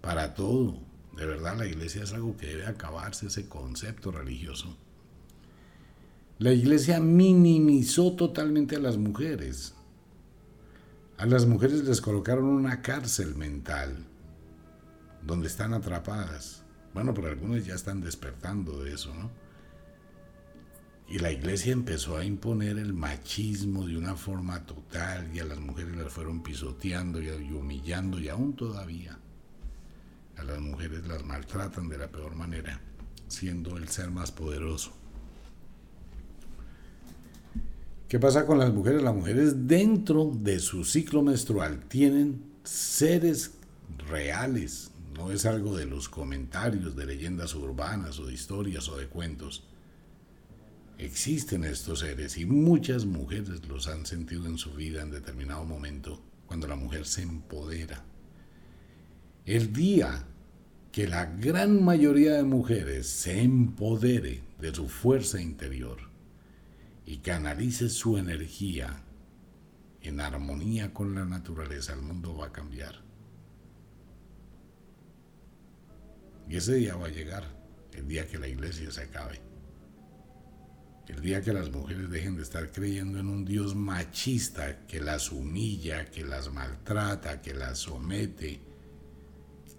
para 0.02 0.34
todo. 0.34 0.80
De 1.16 1.26
verdad, 1.26 1.58
la 1.58 1.66
iglesia 1.66 2.04
es 2.04 2.14
algo 2.14 2.38
que 2.38 2.48
debe 2.48 2.68
acabarse, 2.68 3.28
ese 3.28 3.50
concepto 3.50 4.12
religioso. 4.12 4.78
La 6.40 6.54
iglesia 6.54 7.00
minimizó 7.00 8.14
totalmente 8.14 8.76
a 8.76 8.80
las 8.80 8.98
mujeres. 8.98 9.74
A 11.18 11.26
las 11.26 11.48
mujeres 11.48 11.84
les 11.84 12.00
colocaron 12.00 12.46
una 12.46 12.84
cárcel 12.84 13.34
mental 13.34 14.06
donde 15.24 15.48
están 15.48 15.74
atrapadas. 15.74 16.62
Bueno, 16.94 17.16
pero 17.16 17.30
algunos 17.30 17.66
ya 17.66 17.74
están 17.74 18.02
despertando 18.02 18.84
de 18.84 18.94
eso, 18.94 19.12
¿no? 19.16 19.32
Y 21.08 21.18
la 21.18 21.32
iglesia 21.32 21.74
empezó 21.74 22.18
a 22.18 22.24
imponer 22.26 22.78
el 22.78 22.94
machismo 22.94 23.88
de 23.88 23.98
una 23.98 24.16
forma 24.16 24.66
total 24.66 25.36
y 25.36 25.40
a 25.40 25.46
las 25.46 25.60
mujeres 25.60 25.96
las 25.96 26.12
fueron 26.12 26.44
pisoteando 26.44 27.20
y 27.20 27.30
humillando 27.52 28.20
y 28.20 28.30
aún 28.30 28.56
todavía 28.56 29.18
a 30.38 30.44
las 30.44 30.60
mujeres 30.60 31.08
las 31.08 31.24
maltratan 31.24 31.90
de 31.90 31.98
la 31.98 32.10
peor 32.10 32.36
manera, 32.36 32.80
siendo 33.28 33.78
el 33.78 33.88
ser 33.88 34.12
más 34.12 34.32
poderoso. 34.32 34.97
¿Qué 38.08 38.20
pasa 38.20 38.46
con 38.46 38.58
las 38.58 38.74
mujeres? 38.74 39.04
Las 39.04 39.14
mujeres 39.14 39.68
dentro 39.68 40.32
de 40.34 40.60
su 40.60 40.86
ciclo 40.86 41.22
menstrual 41.22 41.82
tienen 41.90 42.42
seres 42.64 43.52
reales, 44.10 44.92
no 45.14 45.30
es 45.32 45.46
algo 45.46 45.76
de 45.76 45.86
los 45.86 46.08
comentarios 46.08 46.96
de 46.96 47.06
leyendas 47.06 47.54
urbanas 47.54 48.18
o 48.20 48.26
de 48.26 48.34
historias 48.34 48.88
o 48.88 48.96
de 48.96 49.08
cuentos. 49.08 49.66
Existen 50.98 51.66
estos 51.66 52.00
seres 52.00 52.38
y 52.38 52.46
muchas 52.46 53.06
mujeres 53.06 53.68
los 53.68 53.90
han 53.90 54.06
sentido 54.06 54.46
en 54.46 54.58
su 54.58 54.72
vida 54.72 55.02
en 55.02 55.12
determinado 55.12 55.66
momento, 55.66 56.22
cuando 56.46 56.66
la 56.66 56.78
mujer 56.78 57.06
se 57.06 57.24
empodera. 57.24 58.06
El 59.46 59.74
día 59.74 60.24
que 60.94 61.10
la 61.10 61.26
gran 61.26 61.84
mayoría 61.84 62.36
de 62.36 62.44
mujeres 62.44 63.08
se 63.08 63.42
empodere 63.42 64.44
de 64.62 64.74
su 64.74 64.88
fuerza 64.88 65.42
interior 65.42 66.07
y 67.08 67.20
canalice 67.20 67.88
su 67.88 68.18
energía 68.18 69.02
en 70.02 70.20
armonía 70.20 70.94
con 70.94 71.16
la 71.16 71.24
naturaleza, 71.24 71.94
el 71.94 72.02
mundo 72.02 72.36
va 72.36 72.48
a 72.48 72.52
cambiar. 72.52 73.02
Y 76.50 76.58
ese 76.58 76.76
día 76.76 76.98
va 76.98 77.08
a 77.08 77.10
llegar, 77.10 77.46
el 77.94 78.10
día 78.10 78.28
que 78.28 78.38
la 78.38 78.50
iglesia 78.50 78.92
se 78.92 79.04
acabe. 79.04 79.40
El 81.08 81.22
día 81.22 81.42
que 81.42 81.54
las 81.54 81.72
mujeres 81.72 82.10
dejen 82.10 82.36
de 82.36 82.44
estar 82.44 82.74
creyendo 82.74 83.20
en 83.20 83.30
un 83.30 83.46
Dios 83.46 83.74
machista 83.74 84.86
que 84.86 85.00
las 85.00 85.32
humilla, 85.32 86.12
que 86.12 86.26
las 86.26 86.52
maltrata, 86.52 87.42
que 87.42 87.54
las 87.54 87.80
somete, 87.80 88.60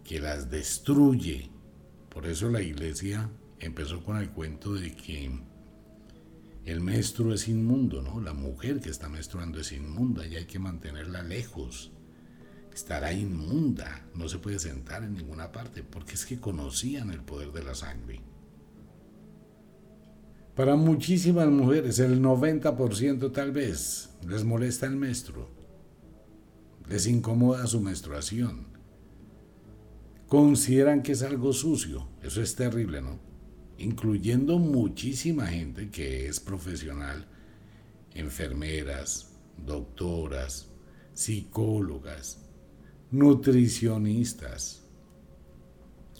que 0.02 0.18
las 0.18 0.50
destruye. 0.50 1.50
Por 2.08 2.26
eso 2.26 2.49
la 2.49 2.62
iglesia 2.62 3.28
empezó 3.58 4.02
con 4.02 4.16
el 4.16 4.30
cuento 4.30 4.73
de 4.73 4.97
que 4.97 5.30
el 6.65 6.81
maestro 6.81 7.33
es 7.33 7.49
inmundo, 7.49 8.03
¿no? 8.03 8.21
La 8.21 8.35
mujer 8.35 8.81
que 8.81 8.91
está 8.91 9.09
menstruando 9.09 9.61
es 9.61 9.73
inmunda 9.73 10.27
y 10.27 10.37
hay 10.37 10.47
que 10.47 10.59
mantenerla 10.59 11.23
lejos 11.23 11.92
estará 12.79 13.12
inmunda, 13.12 14.07
no 14.14 14.29
se 14.29 14.38
puede 14.38 14.61
sentar 14.61 15.03
en 15.03 15.14
ninguna 15.14 15.51
parte, 15.51 15.83
porque 15.83 16.14
es 16.14 16.25
que 16.25 16.38
conocían 16.38 17.11
el 17.11 17.23
poder 17.23 17.51
de 17.51 17.64
la 17.64 17.75
sangre. 17.75 18.21
Para 20.55 20.77
muchísimas 20.77 21.49
mujeres, 21.49 21.99
el 21.99 22.23
90% 22.23 23.33
tal 23.33 23.51
vez, 23.51 24.11
les 24.29 24.44
molesta 24.44 24.87
el 24.87 24.94
menstruo, 24.94 25.49
les 26.88 27.09
incomoda 27.09 27.66
su 27.66 27.81
menstruación, 27.81 28.68
consideran 30.29 31.03
que 31.03 31.12
es 31.12 31.23
algo 31.23 31.53
sucio, 31.53 32.07
eso 32.23 32.40
es 32.40 32.55
terrible, 32.55 33.03
¿no? 33.03 33.28
Incluyendo 33.79 34.59
muchísima 34.59 35.47
gente 35.47 35.88
que 35.91 36.27
es 36.27 36.41
profesional, 36.41 37.27
enfermeras, 38.14 39.31
doctoras, 39.64 40.69
psicólogas, 41.14 42.38
nutricionistas 43.11 44.83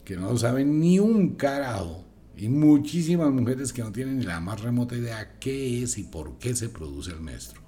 que 0.05 0.17
no 0.17 0.37
saben 0.39 0.81
ni 0.81 0.99
un 0.99 1.35
carajo 1.35 2.03
y 2.35 2.49
muchísimas 2.49 3.31
mujeres 3.31 3.75
que 3.75 3.83
no 3.83 3.93
tienen 3.93 4.19
ni 4.19 4.25
la 4.25 4.41
más 4.41 4.63
remota 4.63 4.97
idea 4.97 5.39
qué 5.39 5.83
es 5.83 5.99
y 5.99 6.05
por 6.05 6.39
qué 6.39 6.57
se 6.57 6.71
produce 6.71 7.11
el 7.11 7.21
menstruo. 7.21 7.68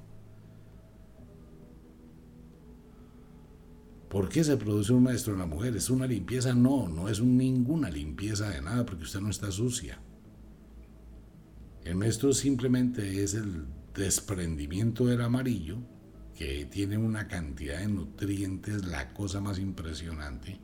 ¿Por 4.10 4.28
qué 4.28 4.42
se 4.42 4.56
produce 4.56 4.92
un 4.92 5.04
menstruo 5.04 5.34
en 5.34 5.40
la 5.40 5.46
mujer? 5.46 5.76
¿Es 5.76 5.88
una 5.88 6.04
limpieza? 6.04 6.52
No, 6.52 6.88
no 6.88 7.08
es 7.08 7.22
ninguna 7.22 7.88
limpieza 7.88 8.50
de 8.50 8.60
nada 8.60 8.84
porque 8.84 9.04
usted 9.04 9.20
no 9.20 9.30
está 9.30 9.52
sucia. 9.52 10.00
El 11.84 11.94
menstruo 11.94 12.32
simplemente 12.32 13.22
es 13.22 13.34
el 13.34 13.66
desprendimiento 13.94 15.06
del 15.06 15.20
amarillo 15.20 15.78
que 16.36 16.64
tiene 16.64 16.98
una 16.98 17.28
cantidad 17.28 17.78
de 17.78 17.86
nutrientes, 17.86 18.84
la 18.84 19.14
cosa 19.14 19.40
más 19.40 19.60
impresionante. 19.60 20.58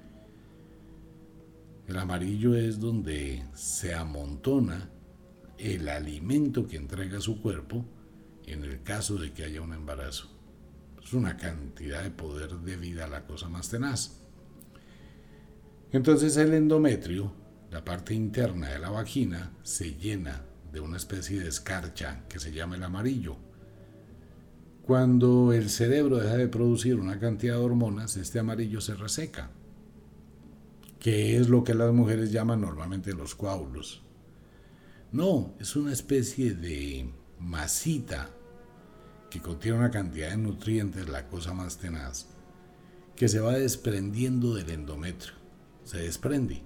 El 1.86 1.98
amarillo 1.98 2.56
es 2.56 2.80
donde 2.80 3.44
se 3.54 3.94
amontona 3.94 4.90
el 5.56 5.88
alimento 5.88 6.66
que 6.66 6.78
entrega 6.78 7.20
su 7.20 7.40
cuerpo 7.40 7.84
en 8.44 8.64
el 8.64 8.82
caso 8.82 9.14
de 9.14 9.32
que 9.32 9.44
haya 9.44 9.62
un 9.62 9.72
embarazo. 9.72 10.35
Es 11.06 11.14
una 11.14 11.36
cantidad 11.36 12.02
de 12.02 12.10
poder 12.10 12.50
de 12.50 12.76
vida, 12.76 13.06
la 13.06 13.24
cosa 13.24 13.48
más 13.48 13.68
tenaz. 13.68 14.22
Entonces 15.92 16.36
el 16.36 16.52
endometrio, 16.52 17.32
la 17.70 17.84
parte 17.84 18.12
interna 18.12 18.70
de 18.70 18.80
la 18.80 18.90
vagina, 18.90 19.52
se 19.62 19.94
llena 19.94 20.42
de 20.72 20.80
una 20.80 20.96
especie 20.96 21.38
de 21.38 21.48
escarcha 21.48 22.24
que 22.28 22.40
se 22.40 22.50
llama 22.50 22.74
el 22.74 22.82
amarillo. 22.82 23.36
Cuando 24.82 25.52
el 25.52 25.70
cerebro 25.70 26.16
deja 26.16 26.38
de 26.38 26.48
producir 26.48 26.96
una 26.96 27.20
cantidad 27.20 27.54
de 27.54 27.60
hormonas, 27.60 28.16
este 28.16 28.40
amarillo 28.40 28.80
se 28.80 28.96
reseca, 28.96 29.52
que 30.98 31.36
es 31.36 31.48
lo 31.48 31.62
que 31.62 31.74
las 31.74 31.92
mujeres 31.92 32.32
llaman 32.32 32.62
normalmente 32.62 33.12
los 33.12 33.36
coágulos. 33.36 34.02
No, 35.12 35.54
es 35.60 35.76
una 35.76 35.92
especie 35.92 36.54
de 36.54 37.08
masita 37.38 38.28
contiene 39.40 39.78
una 39.78 39.90
cantidad 39.90 40.30
de 40.30 40.36
nutrientes, 40.36 41.08
la 41.08 41.26
cosa 41.26 41.52
más 41.52 41.78
tenaz, 41.78 42.28
que 43.14 43.28
se 43.28 43.40
va 43.40 43.54
desprendiendo 43.54 44.54
del 44.54 44.70
endometrio, 44.70 45.34
se 45.84 45.98
desprende 45.98 46.62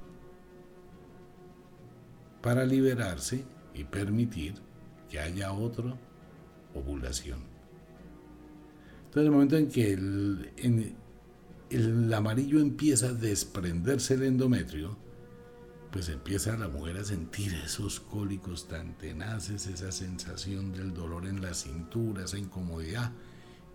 para 2.43 2.65
liberarse 2.65 3.45
y 3.75 3.85
permitir 3.85 4.55
que 5.09 5.21
haya 5.21 5.53
otra 5.53 5.97
ovulación. 6.75 7.41
Entonces, 9.07 9.27
el 9.27 9.33
momento 9.33 9.57
en 9.57 9.69
que 9.69 9.93
el, 9.93 10.95
amarillo 12.15 12.61
empieza 12.61 13.09
a 13.09 13.13
desprenderse 13.13 14.15
el 14.15 14.23
endometrio, 14.23 14.97
pues 15.91 16.09
empieza 16.09 16.57
la 16.57 16.69
mujer 16.69 16.99
a 16.99 17.05
sentir 17.05 17.53
esos 17.65 17.99
cólicos 17.99 18.69
tan 18.69 18.95
tenaces, 18.97 19.67
esa 19.67 19.91
sensación 19.91 20.73
del 20.73 20.95
dolor 20.95 21.27
en 21.27 21.43
la 21.43 21.53
cintura, 21.55 22.25
esa 22.25 22.39
incomodidad, 22.39 23.11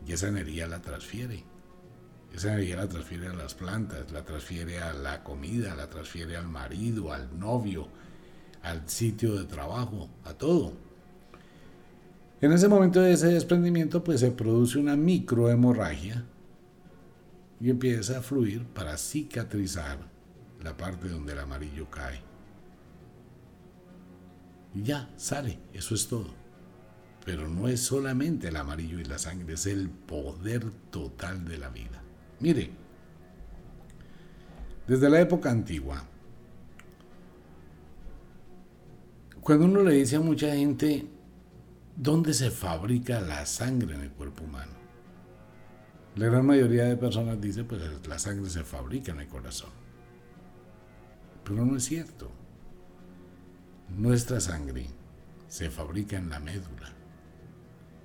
y 0.08 0.14
esa 0.14 0.28
energía 0.28 0.68
la 0.68 0.82
transfiere. 0.82 1.44
Esa 2.34 2.54
energía 2.54 2.78
la 2.78 2.88
transfiere 2.88 3.28
a 3.28 3.34
las 3.34 3.54
plantas, 3.54 4.12
la 4.12 4.24
transfiere 4.24 4.80
a 4.80 4.94
la 4.94 5.24
comida, 5.24 5.76
la 5.76 5.90
transfiere 5.90 6.38
al 6.38 6.48
marido, 6.48 7.12
al 7.12 7.38
novio, 7.38 7.88
al 8.62 8.88
sitio 8.90 9.36
de 9.36 9.46
trabajo, 9.46 10.10
a 10.24 10.34
todo. 10.34 10.74
En 12.42 12.52
ese 12.52 12.68
momento 12.68 13.02
de 13.02 13.14
ese 13.14 13.28
desprendimiento, 13.28 14.04
pues 14.04 14.20
se 14.20 14.32
produce 14.32 14.78
una 14.78 14.96
microhemorragia 14.96 16.26
y 17.60 17.70
empieza 17.70 18.20
a 18.20 18.22
fluir 18.22 18.66
para 18.66 18.98
cicatrizar 18.98 20.15
la 20.66 20.76
parte 20.76 21.08
donde 21.08 21.32
el 21.32 21.40
amarillo 21.40 21.90
cae. 21.90 22.20
Ya, 24.74 25.10
sale, 25.16 25.60
eso 25.72 25.96
es 25.96 26.08
todo. 26.08 26.34
Pero 27.24 27.48
no 27.48 27.68
es 27.68 27.82
solamente 27.82 28.50
el 28.50 28.58
amarillo 28.58 29.00
y 29.00 29.06
la 29.06 29.18
sangre, 29.18 29.54
es 29.54 29.68
el 29.68 29.90
poder 29.90 30.70
total 30.92 31.46
de 31.46 31.58
la 31.58 31.70
vida. 31.70 32.02
Mire, 32.40 32.72
desde 34.88 35.10
la 35.10 35.22
época 35.22 35.50
antigua, 35.50 36.04
Cuando 39.46 39.66
uno 39.66 39.84
le 39.84 39.94
dice 39.94 40.16
a 40.16 40.22
mucha 40.22 40.56
gente, 40.56 41.06
¿dónde 41.96 42.34
se 42.34 42.50
fabrica 42.50 43.22
la 43.22 43.46
sangre 43.46 43.94
en 43.94 44.02
el 44.02 44.10
cuerpo 44.10 44.44
humano? 44.44 44.72
La 46.16 46.26
gran 46.26 46.48
mayoría 46.48 46.86
de 46.86 46.98
personas 46.98 47.40
dice, 47.40 47.64
pues 47.64 47.80
la 48.08 48.18
sangre 48.18 48.50
se 48.50 48.64
fabrica 48.64 49.12
en 49.12 49.20
el 49.20 49.28
corazón. 49.28 49.70
Pero 51.46 51.64
no 51.64 51.78
es 51.78 51.86
cierto. 51.86 52.32
Nuestra 53.96 54.42
sangre 54.42 54.88
se 55.48 55.70
fabrica 55.70 56.18
en 56.18 56.30
la 56.30 56.40
médula, 56.40 56.92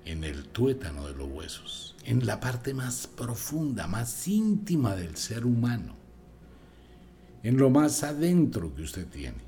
en 0.05 0.23
el 0.23 0.47
tuétano 0.47 1.07
de 1.07 1.15
los 1.15 1.27
huesos, 1.27 1.97
en 2.05 2.25
la 2.25 2.39
parte 2.39 2.73
más 2.73 3.07
profunda, 3.07 3.87
más 3.87 4.27
íntima 4.27 4.95
del 4.95 5.17
ser 5.17 5.45
humano, 5.45 5.95
en 7.43 7.57
lo 7.57 7.71
más 7.71 8.03
adentro 8.03 8.73
que 8.73 8.83
usted 8.83 9.07
tiene. 9.07 9.43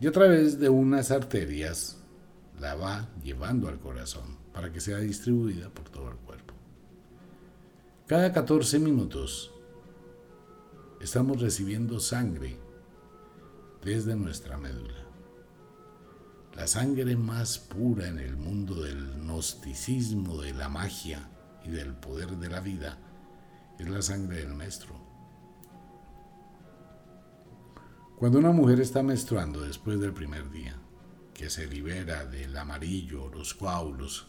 Y 0.00 0.06
a 0.06 0.12
través 0.12 0.58
de 0.58 0.70
unas 0.70 1.10
arterias 1.10 1.98
la 2.58 2.74
va 2.74 3.08
llevando 3.22 3.68
al 3.68 3.78
corazón 3.78 4.36
para 4.52 4.72
que 4.72 4.80
sea 4.80 4.98
distribuida 4.98 5.68
por 5.68 5.90
todo 5.90 6.08
el 6.08 6.16
cuerpo. 6.16 6.54
Cada 8.06 8.32
14 8.32 8.78
minutos 8.78 9.53
estamos 11.04 11.38
recibiendo 11.38 12.00
sangre 12.00 12.56
desde 13.84 14.16
nuestra 14.16 14.56
médula. 14.56 15.04
La 16.54 16.66
sangre 16.66 17.14
más 17.14 17.58
pura 17.58 18.08
en 18.08 18.18
el 18.18 18.38
mundo 18.38 18.82
del 18.82 19.18
gnosticismo, 19.18 20.40
de 20.40 20.54
la 20.54 20.70
magia 20.70 21.28
y 21.62 21.68
del 21.68 21.94
poder 21.94 22.38
de 22.38 22.48
la 22.48 22.60
vida 22.60 22.98
es 23.78 23.86
la 23.86 24.00
sangre 24.00 24.38
del 24.38 24.54
maestro. 24.54 24.94
Cuando 28.16 28.38
una 28.38 28.52
mujer 28.52 28.80
está 28.80 29.02
menstruando 29.02 29.60
después 29.60 30.00
del 30.00 30.14
primer 30.14 30.50
día, 30.50 30.74
que 31.34 31.50
se 31.50 31.66
libera 31.66 32.24
del 32.24 32.56
amarillo, 32.56 33.28
los 33.28 33.52
coágulos, 33.52 34.28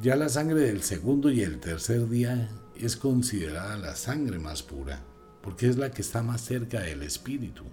ya 0.00 0.16
la 0.16 0.30
sangre 0.30 0.60
del 0.60 0.82
segundo 0.82 1.30
y 1.30 1.42
el 1.42 1.60
tercer 1.60 2.08
día 2.08 2.48
es 2.84 2.96
considerada 2.96 3.76
la 3.76 3.94
sangre 3.96 4.38
más 4.38 4.62
pura, 4.62 5.02
porque 5.42 5.68
es 5.68 5.76
la 5.76 5.90
que 5.90 6.02
está 6.02 6.22
más 6.22 6.40
cerca 6.40 6.80
del 6.80 7.02
espíritu. 7.02 7.64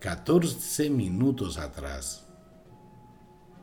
14 0.00 0.90
minutos 0.90 1.58
atrás, 1.58 2.26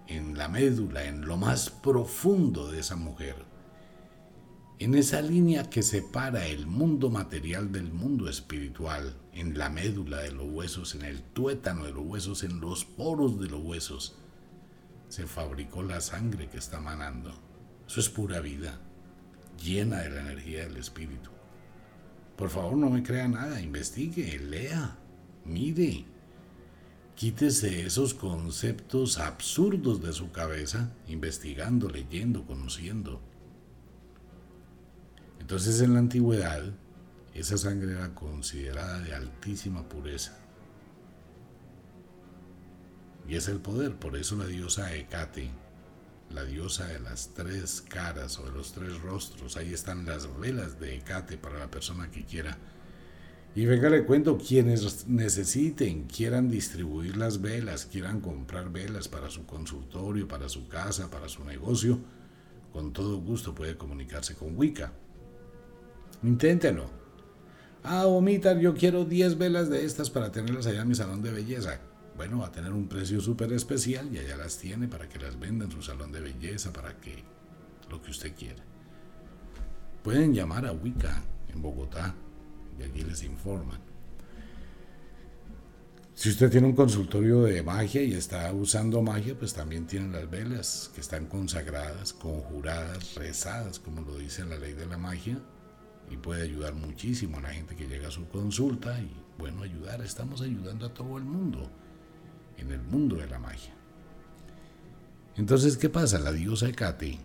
en 0.08 0.38
la 0.38 0.48
médula, 0.48 1.06
en 1.06 1.26
lo 1.26 1.38
más 1.38 1.70
profundo 1.70 2.70
de 2.70 2.80
esa 2.80 2.96
mujer, 2.96 3.36
en 4.78 4.96
esa 4.96 5.22
línea 5.22 5.70
que 5.70 5.82
separa 5.82 6.48
el 6.48 6.68
mundo 6.68 7.10
material 7.10 7.72
del 7.72 7.94
mundo 7.94 8.30
espiritual, 8.30 9.16
en 9.32 9.58
la 9.58 9.70
médula 9.70 10.20
de 10.20 10.32
los 10.32 10.48
huesos, 10.50 10.96
en 10.96 11.04
el 11.04 11.22
tuétano 11.22 11.86
de 11.86 11.94
los 11.94 12.06
huesos, 12.06 12.44
en 12.44 12.60
los 12.60 12.84
poros 12.84 13.40
de 13.40 13.48
los 13.48 13.64
huesos, 13.64 14.16
se 15.08 15.28
fabricó 15.28 15.82
la 15.84 16.02
sangre 16.02 16.50
que 16.50 16.58
está 16.58 16.82
manando. 16.82 17.32
Eso 17.88 18.02
es 18.02 18.10
pura 18.10 18.42
vida, 18.42 18.82
llena 19.62 20.02
de 20.02 20.10
la 20.10 20.22
energía 20.22 20.64
del 20.64 20.78
espíritu. 20.78 21.30
Por 22.36 22.50
favor, 22.50 22.76
no 22.76 22.90
me 22.90 23.04
crea 23.04 23.28
nada, 23.28 23.62
investigue, 23.62 24.40
lea, 24.40 24.98
mire. 25.46 26.06
Quítese 27.16 27.86
esos 27.86 28.14
conceptos 28.14 29.20
absurdos 29.20 30.02
de 30.02 30.12
su 30.12 30.32
cabeza, 30.32 30.92
investigando, 31.08 31.90
leyendo, 31.90 32.46
conociendo. 32.46 33.22
Entonces 35.40 35.80
en 35.80 35.94
la 35.94 36.00
antigüedad, 36.00 36.64
esa 37.34 37.58
sangre 37.58 37.94
era 37.94 38.14
considerada 38.14 39.00
de 39.00 39.16
altísima 39.16 39.88
pureza. 39.88 40.38
Y 43.28 43.36
es 43.36 43.48
el 43.48 43.60
poder, 43.60 43.96
por 43.96 44.18
eso 44.18 44.36
la 44.36 44.46
diosa 44.46 44.94
Hecate, 44.94 45.50
la 46.30 46.44
diosa 46.44 46.88
de 46.88 47.00
las 47.00 47.30
tres 47.34 47.82
caras 47.82 48.40
o 48.40 48.46
de 48.46 48.52
los 48.52 48.74
tres 48.74 49.00
rostros, 49.02 49.58
ahí 49.58 49.74
están 49.74 50.06
las 50.06 50.40
velas 50.40 50.80
de 50.80 50.96
Hecate 50.96 51.38
para 51.38 51.60
la 51.60 51.70
persona 51.70 52.12
que 52.12 52.26
quiera 52.26 52.58
y 53.56 53.66
venga, 53.66 53.90
le 53.90 54.04
cuento, 54.04 54.38
quienes 54.38 55.08
necesiten, 55.08 56.04
quieran 56.08 56.50
distribuir 56.50 57.16
las 57.16 57.40
velas, 57.40 57.86
quieran 57.86 58.20
comprar 58.20 58.70
velas 58.70 59.08
para 59.08 59.30
su 59.30 59.46
consultorio, 59.46 60.28
para 60.28 60.50
su 60.50 60.68
casa, 60.68 61.10
para 61.10 61.30
su 61.30 61.46
negocio, 61.46 61.98
con 62.74 62.92
todo 62.92 63.18
gusto 63.22 63.56
puede 63.56 63.78
comunicarse 63.78 64.36
con 64.36 64.58
Wicca. 64.58 64.92
Inténtelo. 66.22 66.90
Ah, 67.82 68.08
Omitar, 68.08 68.60
yo 68.60 68.74
quiero 68.74 69.06
10 69.06 69.38
velas 69.38 69.70
de 69.70 69.86
estas 69.86 70.10
para 70.10 70.34
tenerlas 70.34 70.68
allá 70.68 70.82
en 70.82 70.90
mi 70.90 70.96
salón 70.96 71.22
de 71.22 71.32
belleza. 71.32 71.80
Bueno, 72.16 72.46
a 72.46 72.52
tener 72.52 72.72
un 72.72 72.88
precio 72.88 73.20
súper 73.20 73.52
especial 73.52 74.10
y 74.14 74.20
allá 74.20 74.38
las 74.38 74.58
tiene 74.58 74.88
para 74.88 75.10
que 75.10 75.20
las 75.20 75.38
venda 75.38 75.66
en 75.66 75.72
su 75.72 75.82
salón 75.82 76.12
de 76.12 76.22
belleza, 76.22 76.72
para 76.72 77.00
que 77.00 77.24
lo 77.90 78.02
que 78.02 78.12
usted 78.12 78.34
quiera. 78.34 78.64
Pueden 80.02 80.34
llamar 80.34 80.66
a 80.66 80.72
Wicca 80.72 81.22
en 81.50 81.62
Bogotá 81.62 82.16
y 82.80 82.84
allí 82.84 83.04
les 83.04 83.24
informan. 83.24 83.82
Si 86.14 86.30
usted 86.30 86.50
tiene 86.50 86.68
un 86.68 86.76
consultorio 86.76 87.44
de 87.44 87.62
magia 87.62 88.02
y 88.02 88.14
está 88.14 88.54
usando 88.54 89.02
magia, 89.02 89.38
pues 89.38 89.54
también 89.54 89.86
tienen 89.86 90.14
las 90.14 90.30
velas 90.30 90.90
que 90.96 91.02
están 91.02 91.26
consagradas, 91.26 92.14
conjuradas, 92.14 93.16
rezadas, 93.16 93.80
como 93.80 94.02
lo 94.02 94.18
dice 94.18 94.46
la 94.46 94.58
ley 94.58 94.74
de 94.74 94.86
la 94.86 94.98
magia, 94.98 95.38
y 96.10 96.16
puede 96.16 96.44
ayudar 96.44 96.74
muchísimo 96.74 97.40
a 97.40 97.42
la 97.42 97.50
gente 97.50 97.76
que 97.76 97.88
llega 97.88 98.08
a 98.08 98.12
su 98.12 98.30
consulta 98.30 98.98
y, 99.02 99.12
bueno, 99.38 99.64
ayudar, 99.64 100.00
estamos 100.02 100.40
ayudando 100.40 100.86
a 100.86 100.94
todo 100.94 101.18
el 101.18 101.26
mundo 101.26 101.70
en 102.58 102.72
el 102.72 102.82
mundo 102.82 103.16
de 103.18 103.28
la 103.28 103.40
magia. 103.40 103.74
Entonces, 105.36 105.78
¿qué 105.78 105.90
pasa? 105.90 106.20
La 106.20 106.32
diosa 106.32 106.70
Hecate 106.70 107.20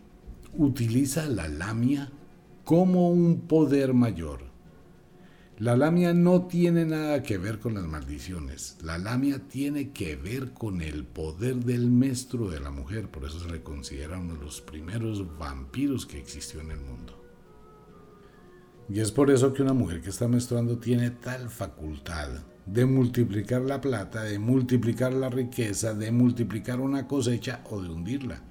utiliza 0.55 1.27
la 1.27 1.49
lamia 1.49 2.11
como 2.65 3.11
un 3.11 3.43
poder 3.43 3.95
mayor 3.95 4.51
la 5.61 5.77
lamia 5.77 6.15
no 6.15 6.47
tiene 6.47 6.87
nada 6.87 7.23
que 7.23 7.37
ver 7.37 7.59
con 7.59 7.75
las 7.75 7.85
maldiciones. 7.85 8.79
La 8.83 8.97
lamia 8.97 9.47
tiene 9.47 9.91
que 9.91 10.17
ver 10.17 10.55
con 10.55 10.81
el 10.81 11.05
poder 11.05 11.57
del 11.57 11.91
maestro 11.91 12.49
de 12.49 12.61
la 12.61 12.71
mujer. 12.71 13.11
Por 13.11 13.27
eso 13.27 13.39
se 13.39 13.51
le 13.51 13.63
considera 13.63 14.19
uno 14.19 14.37
de 14.37 14.41
los 14.43 14.63
primeros 14.63 15.37
vampiros 15.39 16.07
que 16.07 16.19
existió 16.19 16.63
en 16.63 16.71
el 16.71 16.81
mundo. 16.81 17.23
Y 18.89 19.01
es 19.01 19.13
por 19.13 19.31
eso 19.31 19.53
que 19.53 19.61
una 19.61 19.75
mujer 19.75 20.01
que 20.01 20.09
está 20.09 20.29
menstruando 20.29 20.79
tiene 20.79 21.11
tal 21.11 21.51
facultad 21.51 22.31
de 22.67 22.87
multiplicar 22.87 23.63
la 23.63 23.81
plata, 23.81 24.23
de 24.23 24.39
multiplicar 24.39 25.13
la 25.13 25.29
riqueza, 25.29 25.95
de 25.95 26.13
multiplicar 26.13 26.81
una 26.81 27.07
cosecha 27.07 27.61
o 27.71 27.83
de 27.83 27.89
hundirla. 27.89 28.43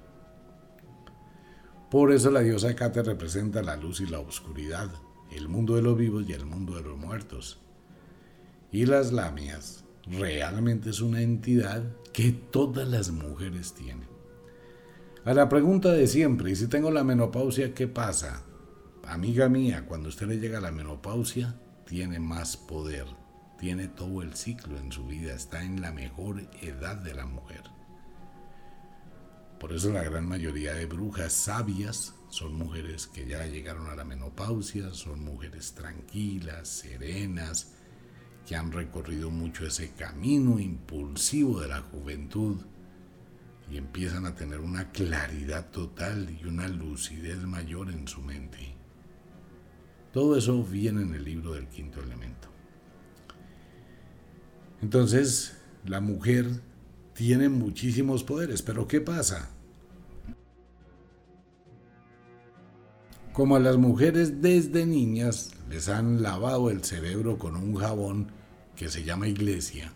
Por 1.90 2.12
eso 2.12 2.30
la 2.30 2.40
diosa 2.40 2.74
Cate 2.74 3.02
representa 3.02 3.62
la 3.62 3.76
luz 3.76 4.00
y 4.00 4.06
la 4.06 4.20
oscuridad 4.20 4.90
el 5.30 5.48
mundo 5.48 5.76
de 5.76 5.82
los 5.82 5.96
vivos 5.96 6.24
y 6.28 6.32
el 6.32 6.44
mundo 6.44 6.74
de 6.74 6.82
los 6.82 6.98
muertos. 6.98 7.58
Y 8.72 8.86
las 8.86 9.12
lamias 9.12 9.84
realmente 10.06 10.90
es 10.90 11.00
una 11.00 11.22
entidad 11.22 11.82
que 12.12 12.32
todas 12.32 12.88
las 12.88 13.10
mujeres 13.10 13.74
tienen. 13.74 14.08
A 15.24 15.34
la 15.34 15.48
pregunta 15.48 15.92
de 15.92 16.06
siempre, 16.06 16.50
¿y 16.50 16.56
si 16.56 16.66
tengo 16.66 16.90
la 16.90 17.04
menopausia, 17.04 17.74
qué 17.74 17.86
pasa? 17.86 18.42
Amiga 19.06 19.48
mía, 19.48 19.84
cuando 19.86 20.08
usted 20.08 20.26
le 20.26 20.38
llega 20.38 20.58
a 20.58 20.62
la 20.62 20.72
menopausia, 20.72 21.56
tiene 21.84 22.20
más 22.20 22.56
poder, 22.56 23.06
tiene 23.60 23.88
todo 23.88 24.22
el 24.22 24.34
ciclo 24.34 24.78
en 24.78 24.90
su 24.90 25.06
vida, 25.06 25.34
está 25.34 25.62
en 25.62 25.82
la 25.82 25.92
mejor 25.92 26.40
edad 26.62 26.96
de 26.96 27.12
la 27.12 27.26
mujer. 27.26 27.62
Por 29.60 29.74
eso 29.74 29.92
la 29.92 30.02
gran 30.02 30.26
mayoría 30.26 30.72
de 30.72 30.86
brujas 30.86 31.34
sabias 31.34 32.14
son 32.30 32.54
mujeres 32.54 33.06
que 33.06 33.26
ya 33.26 33.44
llegaron 33.44 33.88
a 33.88 33.94
la 33.94 34.04
menopausia, 34.04 34.94
son 34.94 35.22
mujeres 35.22 35.74
tranquilas, 35.74 36.68
serenas, 36.68 37.74
que 38.46 38.56
han 38.56 38.72
recorrido 38.72 39.30
mucho 39.30 39.66
ese 39.66 39.92
camino 39.92 40.58
impulsivo 40.58 41.60
de 41.60 41.68
la 41.68 41.82
juventud 41.82 42.62
y 43.70 43.76
empiezan 43.76 44.24
a 44.24 44.34
tener 44.34 44.60
una 44.60 44.90
claridad 44.90 45.70
total 45.70 46.34
y 46.40 46.46
una 46.46 46.66
lucidez 46.66 47.38
mayor 47.44 47.90
en 47.90 48.08
su 48.08 48.22
mente. 48.22 48.74
Todo 50.14 50.38
eso 50.38 50.64
viene 50.64 51.02
en 51.02 51.14
el 51.14 51.24
libro 51.24 51.52
del 51.52 51.68
quinto 51.68 52.02
elemento. 52.02 52.49
Entonces, 54.82 55.56
la 55.84 56.00
mujer 56.00 56.46
tiene 57.14 57.48
muchísimos 57.48 58.24
poderes, 58.24 58.62
pero 58.62 58.88
¿qué 58.88 59.00
pasa? 59.00 59.50
Como 63.32 63.56
a 63.56 63.60
las 63.60 63.76
mujeres 63.76 64.42
desde 64.42 64.86
niñas 64.86 65.50
les 65.68 65.88
han 65.88 66.22
lavado 66.22 66.70
el 66.70 66.82
cerebro 66.82 67.38
con 67.38 67.56
un 67.56 67.76
jabón 67.76 68.28
que 68.74 68.88
se 68.88 69.04
llama 69.04 69.28
iglesia. 69.28 69.92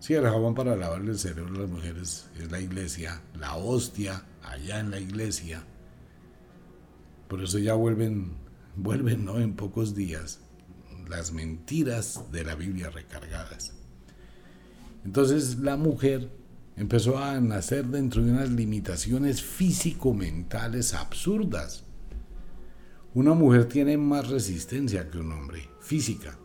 Sí, 0.00 0.14
el 0.14 0.24
jabón 0.24 0.54
para 0.54 0.76
lavarle 0.76 1.10
el 1.12 1.18
cerebro 1.18 1.56
a 1.56 1.60
las 1.60 1.70
mujeres 1.70 2.30
es 2.38 2.50
la 2.50 2.60
iglesia, 2.60 3.20
la 3.38 3.56
hostia 3.56 4.24
allá 4.42 4.80
en 4.80 4.90
la 4.90 4.98
iglesia. 4.98 5.64
Por 7.28 7.42
eso 7.42 7.58
ya 7.58 7.74
vuelven, 7.74 8.32
vuelven, 8.76 9.24
¿no? 9.24 9.38
En 9.38 9.54
pocos 9.54 9.94
días. 9.94 10.40
Las 11.08 11.32
mentiras 11.32 12.24
de 12.32 12.44
la 12.44 12.54
Biblia 12.54 12.90
recargadas. 12.90 13.72
Entonces 15.04 15.58
la 15.58 15.76
mujer 15.76 16.30
empezó 16.76 17.18
a 17.18 17.40
nacer 17.40 17.86
dentro 17.86 18.22
de 18.22 18.30
unas 18.30 18.50
limitaciones 18.50 19.42
físico-mentales 19.42 20.94
absurdas. 20.94 21.84
Una 23.14 23.34
mujer 23.34 23.66
tiene 23.66 23.96
más 23.96 24.28
resistencia 24.28 25.10
que 25.10 25.18
un 25.18 25.32
hombre, 25.32 25.68
física. 25.80 26.38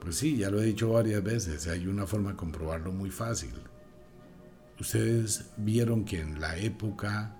Pues 0.00 0.16
sí, 0.16 0.36
ya 0.36 0.50
lo 0.50 0.60
he 0.60 0.66
dicho 0.66 0.92
varias 0.92 1.22
veces, 1.22 1.66
hay 1.66 1.86
una 1.86 2.06
forma 2.06 2.32
de 2.32 2.36
comprobarlo 2.36 2.92
muy 2.92 3.10
fácil. 3.10 3.54
Ustedes 4.78 5.46
vieron 5.56 6.04
que 6.04 6.20
en 6.20 6.40
la 6.40 6.58
época 6.58 7.36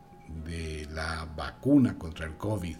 de 0.46 0.88
la 0.92 1.28
vacuna 1.36 1.98
contra 1.98 2.26
el 2.26 2.36
COVID, 2.38 2.76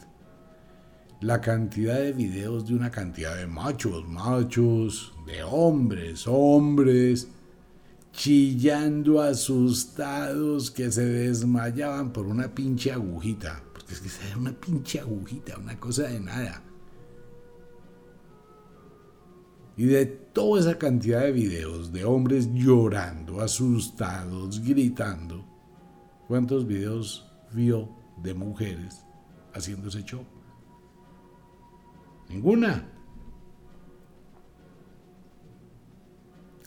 la 1.25 1.41
cantidad 1.41 1.95
de 1.95 2.13
videos 2.13 2.67
de 2.67 2.75
una 2.75 2.91
cantidad 2.91 3.35
de 3.35 3.47
machos, 3.47 4.07
machos, 4.07 5.15
de 5.25 5.43
hombres, 5.43 6.27
hombres, 6.27 7.29
chillando 8.13 9.23
asustados 9.23 10.71
que 10.71 10.93
se 10.93 11.03
desmayaban 11.07 12.13
por 12.13 12.27
una 12.27 12.55
pinche 12.55 12.93
agujita. 12.93 13.65
Porque 13.73 13.95
es 13.95 14.01
que 14.01 14.11
era 14.29 14.37
una 14.37 14.53
pinche 14.53 15.01
agujita, 15.01 15.57
una 15.57 15.81
cosa 15.81 16.03
de 16.03 16.21
nada. 16.21 16.63
Y 19.79 19.87
de 19.87 20.05
toda 20.05 20.61
esa 20.61 20.77
cantidad 20.77 21.23
de 21.23 21.33
videos 21.33 21.91
de 21.91 22.05
hombres 22.05 22.51
llorando, 22.53 23.41
asustados, 23.41 24.61
gritando, 24.61 25.43
¿cuántos 26.29 26.67
videos 26.67 27.27
vio 27.51 27.89
de 28.23 28.35
mujeres 28.35 29.07
haciendo 29.55 29.89
ese 29.89 30.05
show? 30.05 30.34
Ninguna. 32.29 32.91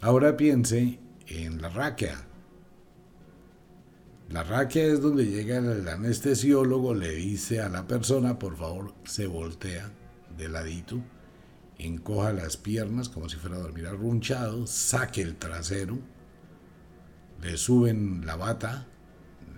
Ahora 0.01 0.37
piense 0.37 0.99
en 1.25 1.61
la 1.61 1.69
raquia. 1.69 2.27
La 4.29 4.43
raquia 4.43 4.83
es 4.83 5.01
donde 5.01 5.25
llega 5.25 5.57
el 5.57 5.87
anestesiólogo, 5.87 6.93
le 6.93 7.11
dice 7.11 7.61
a 7.61 7.69
la 7.69 7.87
persona, 7.87 8.37
por 8.37 8.57
favor, 8.57 8.93
se 9.05 9.25
voltea 9.25 9.89
de 10.37 10.49
ladito, 10.49 11.01
encoja 11.77 12.33
las 12.33 12.57
piernas 12.57 13.07
como 13.07 13.29
si 13.29 13.37
fuera 13.37 13.55
a 13.55 13.59
dormir 13.59 13.87
arrunchado, 13.87 14.67
saque 14.67 15.21
el 15.21 15.37
trasero, 15.37 15.97
le 17.41 17.55
suben 17.55 18.25
la 18.25 18.35
bata, 18.35 18.85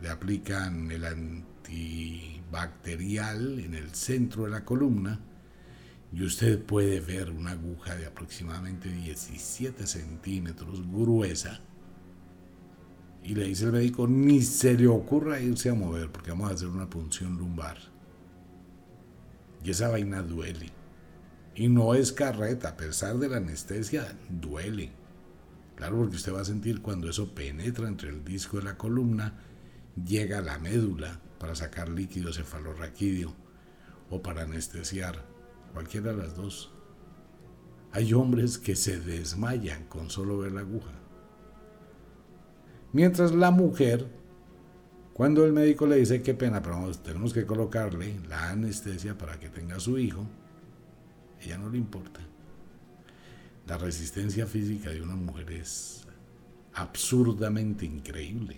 le 0.02 0.10
aplican 0.10 0.92
el 0.92 1.06
antibacterial 1.06 3.60
en 3.60 3.74
el 3.74 3.96
centro 3.96 4.44
de 4.44 4.52
la 4.52 4.66
columna, 4.66 5.20
y 6.12 6.24
usted 6.24 6.64
puede 6.64 7.00
ver 7.00 7.30
una 7.30 7.52
aguja 7.52 7.96
de 7.96 8.06
aproximadamente 8.06 8.90
17 8.90 9.86
centímetros 9.86 10.82
gruesa. 10.92 11.60
Y 13.24 13.36
le 13.36 13.46
dice 13.46 13.66
el 13.66 13.74
médico 13.74 14.08
ni 14.08 14.42
se 14.42 14.76
le 14.76 14.88
ocurra 14.88 15.40
irse 15.40 15.70
a 15.70 15.74
mover 15.74 16.12
porque 16.12 16.32
vamos 16.32 16.50
a 16.50 16.54
hacer 16.54 16.68
una 16.70 16.90
punción 16.90 17.38
lumbar 17.38 17.78
y 19.64 19.72
esa 19.72 19.90
vaina 19.90 20.22
duele. 20.22 20.72
Y 21.56 21.68
no 21.68 21.94
es 21.94 22.12
carreta 22.12 22.70
a 22.70 22.78
pesar 22.78 23.18
de 23.18 23.30
la 23.30 23.38
anestesia 23.38 24.16
duele. 24.30 24.92
Claro 25.76 25.98
porque 25.98 26.16
usted 26.16 26.34
va 26.34 26.42
a 26.42 26.46
sentir 26.46 26.82
cuando 26.82 27.10
eso 27.10 27.34
penetra 27.34 27.88
entre 27.88 28.10
el 28.10 28.24
disco 28.24 28.58
de 28.58 28.64
la 28.64 28.78
columna 28.78 29.34
llega 30.06 30.40
a 30.40 30.42
la 30.42 30.60
médula 30.60 31.20
para 31.40 31.56
sacar 31.56 31.90
líquido 31.90 32.34
cefalorraquídeo 32.34 33.34
o 34.10 34.22
para 34.22 34.44
anestesiar 34.44 35.24
cualquiera 35.70 36.12
de 36.12 36.18
las 36.18 36.36
dos. 36.36 36.72
Hay 37.92 38.14
hombres 38.14 38.58
que 38.58 38.76
se 38.76 39.00
desmayan 39.00 39.86
con 39.86 40.10
solo 40.10 40.40
ver 40.40 40.52
la 40.52 40.62
aguja. 40.62 40.92
Mientras 42.92 43.34
la 43.34 43.52
mujer, 43.52 44.08
cuando 45.14 45.46
el 45.46 45.54
médico 45.54 45.86
le 45.86 45.98
dice 45.98 46.22
qué 46.22 46.34
pena, 46.34 46.62
pero 46.62 46.92
tenemos 47.04 47.34
que 47.34 47.46
colocarle 47.46 48.20
la 48.28 48.50
anestesia 48.52 49.18
para 49.18 49.40
que 49.40 49.50
tenga 49.50 49.80
su 49.80 49.98
hijo, 49.98 50.26
ella 51.42 51.58
no 51.58 51.70
le 51.70 51.78
importa. 51.78 52.20
La 53.68 53.78
resistencia 53.78 54.48
física 54.48 54.90
de 54.90 55.02
una 55.02 55.16
mujer 55.16 55.52
es 55.52 56.08
absurdamente 56.74 57.86
increíble. 57.86 58.58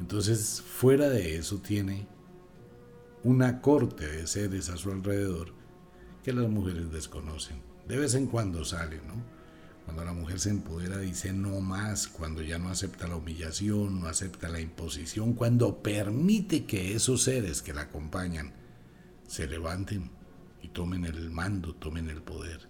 Entonces, 0.00 0.62
fuera 0.62 1.10
de 1.10 1.36
eso 1.36 1.58
tiene 1.58 2.06
una 3.22 3.60
corte 3.60 4.06
de 4.06 4.26
seres 4.26 4.70
a 4.70 4.76
su 4.76 4.90
alrededor 4.90 5.52
que 6.22 6.32
las 6.32 6.48
mujeres 6.48 6.90
desconocen. 6.90 7.62
De 7.86 7.98
vez 7.98 8.14
en 8.14 8.26
cuando 8.26 8.64
sale, 8.64 8.96
¿no? 9.06 9.14
Cuando 9.84 10.04
la 10.04 10.12
mujer 10.12 10.38
se 10.38 10.50
empodera 10.50 10.98
dice 10.98 11.32
no 11.32 11.60
más, 11.60 12.06
cuando 12.06 12.42
ya 12.42 12.58
no 12.58 12.68
acepta 12.68 13.08
la 13.08 13.16
humillación, 13.16 14.00
no 14.00 14.06
acepta 14.06 14.48
la 14.48 14.60
imposición, 14.60 15.34
cuando 15.34 15.82
permite 15.82 16.64
que 16.64 16.94
esos 16.94 17.22
seres 17.22 17.60
que 17.60 17.74
la 17.74 17.82
acompañan 17.82 18.52
se 19.26 19.46
levanten 19.46 20.10
y 20.62 20.68
tomen 20.68 21.04
el 21.04 21.30
mando, 21.30 21.74
tomen 21.74 22.08
el 22.08 22.22
poder. 22.22 22.68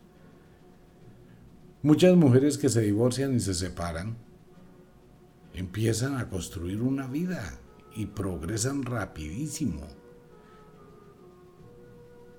Muchas 1.83 2.17
mujeres 2.17 2.59
que 2.59 2.69
se 2.69 2.81
divorcian 2.81 3.35
y 3.35 3.41
se 3.41 3.55
separan 3.55 4.17
empiezan 5.55 6.17
a 6.17 6.29
construir 6.29 6.81
una 6.83 7.07
vida 7.07 7.59
y 7.95 8.07
progresan 8.07 8.83
rapidísimo 8.83 10.00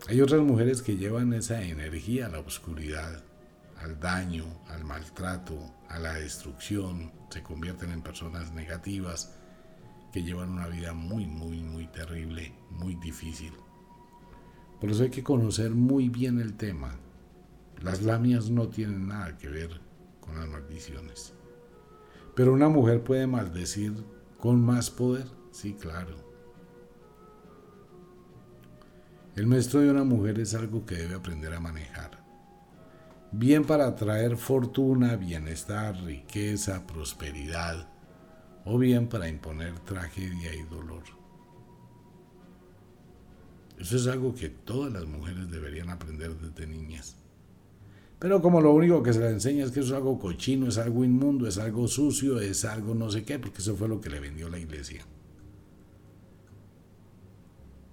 hay 0.07 0.21
otras 0.21 0.41
mujeres 0.41 0.81
que 0.81 0.97
llevan 0.97 1.33
esa 1.33 1.61
energía 1.61 2.25
a 2.25 2.29
la 2.29 2.39
oscuridad, 2.39 3.23
al 3.79 3.99
daño, 3.99 4.45
al 4.67 4.83
maltrato, 4.83 5.57
a 5.89 5.99
la 5.99 6.13
destrucción, 6.13 7.11
se 7.29 7.43
convierten 7.43 7.91
en 7.91 8.01
personas 8.01 8.51
negativas 8.51 9.37
que 10.11 10.23
llevan 10.23 10.49
una 10.49 10.67
vida 10.67 10.93
muy, 10.93 11.25
muy, 11.25 11.61
muy 11.61 11.87
terrible, 11.87 12.53
muy 12.69 12.95
difícil. 12.95 13.53
Por 14.79 14.89
eso 14.89 15.03
hay 15.03 15.09
que 15.09 15.23
conocer 15.23 15.71
muy 15.71 16.09
bien 16.09 16.39
el 16.39 16.57
tema. 16.57 16.95
Las 17.81 18.01
lamias 18.01 18.49
no 18.49 18.67
tienen 18.67 19.07
nada 19.07 19.37
que 19.37 19.47
ver 19.47 19.79
con 20.19 20.35
las 20.35 20.47
maldiciones. 20.47 21.33
Pero 22.35 22.53
una 22.53 22.69
mujer 22.69 23.03
puede 23.03 23.27
maldecir 23.27 23.93
con 24.37 24.59
más 24.63 24.89
poder, 24.89 25.27
sí, 25.51 25.73
claro. 25.73 26.30
El 29.33 29.47
maestro 29.47 29.79
de 29.79 29.89
una 29.89 30.03
mujer 30.03 30.39
es 30.39 30.53
algo 30.55 30.85
que 30.85 30.95
debe 30.95 31.15
aprender 31.15 31.53
a 31.53 31.61
manejar. 31.61 32.21
Bien 33.31 33.63
para 33.63 33.87
atraer 33.87 34.35
fortuna, 34.35 35.15
bienestar, 35.15 35.95
riqueza, 36.03 36.85
prosperidad, 36.85 37.87
o 38.65 38.77
bien 38.77 39.07
para 39.07 39.29
imponer 39.29 39.79
tragedia 39.79 40.53
y 40.53 40.63
dolor. 40.63 41.03
Eso 43.79 43.95
es 43.95 44.05
algo 44.07 44.35
que 44.35 44.49
todas 44.49 44.91
las 44.91 45.05
mujeres 45.05 45.49
deberían 45.49 45.89
aprender 45.89 46.35
desde 46.35 46.67
niñas. 46.67 47.15
Pero 48.19 48.41
como 48.41 48.59
lo 48.59 48.73
único 48.73 49.01
que 49.01 49.13
se 49.13 49.21
les 49.21 49.31
enseña 49.31 49.63
es 49.63 49.71
que 49.71 49.79
eso 49.79 49.93
es 49.93 49.95
algo 49.95 50.19
cochino, 50.19 50.67
es 50.67 50.77
algo 50.77 51.05
inmundo, 51.05 51.47
es 51.47 51.57
algo 51.57 51.87
sucio, 51.87 52.41
es 52.41 52.65
algo 52.65 52.93
no 52.95 53.09
sé 53.09 53.23
qué, 53.23 53.39
porque 53.39 53.59
eso 53.59 53.77
fue 53.77 53.87
lo 53.87 54.01
que 54.01 54.09
le 54.09 54.19
vendió 54.19 54.49
la 54.49 54.59
iglesia. 54.59 55.05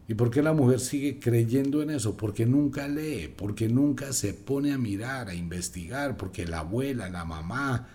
¿Y 0.08 0.14
por 0.14 0.30
qué 0.30 0.42
la 0.42 0.54
mujer 0.54 0.80
sigue 0.80 1.20
creyendo 1.20 1.82
en 1.82 1.90
eso? 1.90 2.16
Porque 2.16 2.46
nunca 2.46 2.88
lee, 2.88 3.32
porque 3.36 3.68
nunca 3.68 4.14
se 4.14 4.32
pone 4.32 4.72
a 4.72 4.78
mirar, 4.78 5.28
a 5.28 5.34
investigar, 5.34 6.16
porque 6.16 6.46
la 6.46 6.60
abuela, 6.60 7.10
la 7.10 7.26
mamá, 7.26 7.88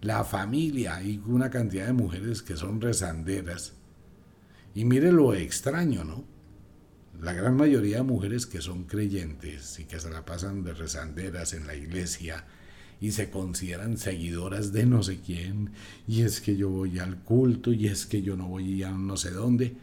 la 0.00 0.22
familia 0.22 1.02
y 1.02 1.20
una 1.26 1.50
cantidad 1.50 1.86
de 1.86 1.92
mujeres 1.92 2.40
que 2.40 2.56
son 2.56 2.80
rezanderas. 2.80 3.72
Y 4.76 4.84
mire 4.84 5.10
lo 5.10 5.34
extraño, 5.34 6.04
¿no? 6.04 6.24
La 7.20 7.32
gran 7.32 7.56
mayoría 7.56 7.96
de 7.96 8.02
mujeres 8.04 8.46
que 8.46 8.60
son 8.60 8.84
creyentes 8.84 9.80
y 9.80 9.86
que 9.86 9.98
se 9.98 10.08
la 10.08 10.24
pasan 10.24 10.62
de 10.62 10.72
rezanderas 10.72 11.52
en 11.52 11.66
la 11.66 11.74
iglesia 11.74 12.44
y 13.00 13.10
se 13.10 13.28
consideran 13.28 13.96
seguidoras 13.96 14.72
de 14.72 14.86
no 14.86 15.02
sé 15.02 15.20
quién, 15.20 15.72
y 16.06 16.22
es 16.22 16.40
que 16.40 16.56
yo 16.56 16.70
voy 16.70 16.98
al 16.98 17.22
culto, 17.24 17.72
y 17.72 17.88
es 17.88 18.06
que 18.06 18.22
yo 18.22 18.36
no 18.36 18.48
voy 18.48 18.82
a 18.84 18.90
no 18.90 19.16
sé 19.16 19.30
dónde, 19.30 19.76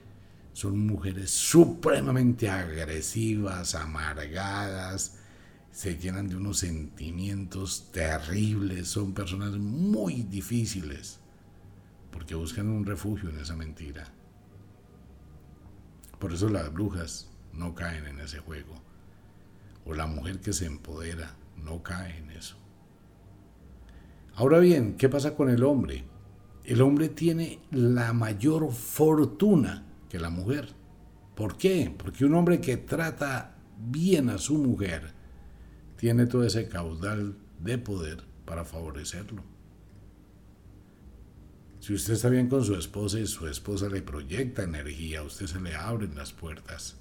son 0.53 0.85
mujeres 0.85 1.31
supremamente 1.31 2.49
agresivas, 2.49 3.75
amargadas, 3.75 5.17
se 5.71 5.97
llenan 5.97 6.29
de 6.29 6.35
unos 6.35 6.59
sentimientos 6.59 7.89
terribles, 7.91 8.87
son 8.87 9.13
personas 9.13 9.57
muy 9.57 10.21
difíciles, 10.21 11.19
porque 12.11 12.35
buscan 12.35 12.69
un 12.69 12.85
refugio 12.85 13.29
en 13.29 13.39
esa 13.39 13.55
mentira. 13.55 14.07
Por 16.19 16.31
eso 16.31 16.47
las 16.47 16.71
brujas 16.71 17.31
no 17.51 17.73
caen 17.73 18.05
en 18.05 18.19
ese 18.19 18.37
juego, 18.37 18.79
o 19.85 19.95
la 19.95 20.05
mujer 20.05 20.39
que 20.39 20.53
se 20.53 20.67
empodera 20.67 21.35
no 21.57 21.81
cae 21.81 22.19
en 22.19 22.29
eso. 22.29 22.55
Ahora 24.35 24.59
bien, 24.59 24.95
¿qué 24.97 25.09
pasa 25.09 25.35
con 25.35 25.49
el 25.49 25.63
hombre? 25.63 26.03
El 26.63 26.81
hombre 26.81 27.09
tiene 27.09 27.59
la 27.71 28.13
mayor 28.13 28.71
fortuna 28.71 29.83
que 30.13 30.19
la 30.19 30.29
mujer. 30.29 30.69
¿Por 31.33 31.57
qué? 31.57 31.91
Porque 31.97 32.23
un 32.23 32.35
hombre 32.35 32.61
que 32.61 32.77
trata 32.77 33.55
bien 33.79 34.29
a 34.29 34.37
su 34.37 34.59
mujer 34.59 35.11
tiene 35.97 36.27
todo 36.27 36.43
ese 36.43 36.67
caudal 36.67 37.35
de 37.59 37.79
poder 37.79 38.23
para 38.45 38.63
favorecerlo. 38.63 39.43
Si 41.79 41.95
usted 41.95 42.13
está 42.13 42.29
bien 42.29 42.47
con 42.47 42.63
su 42.63 42.75
esposa 42.75 43.19
y 43.19 43.25
su 43.25 43.47
esposa 43.47 43.89
le 43.89 44.03
proyecta 44.03 44.61
energía, 44.61 45.21
a 45.21 45.23
usted 45.23 45.47
se 45.47 45.59
le 45.59 45.73
abren 45.73 46.13
las 46.13 46.31
puertas. 46.31 46.95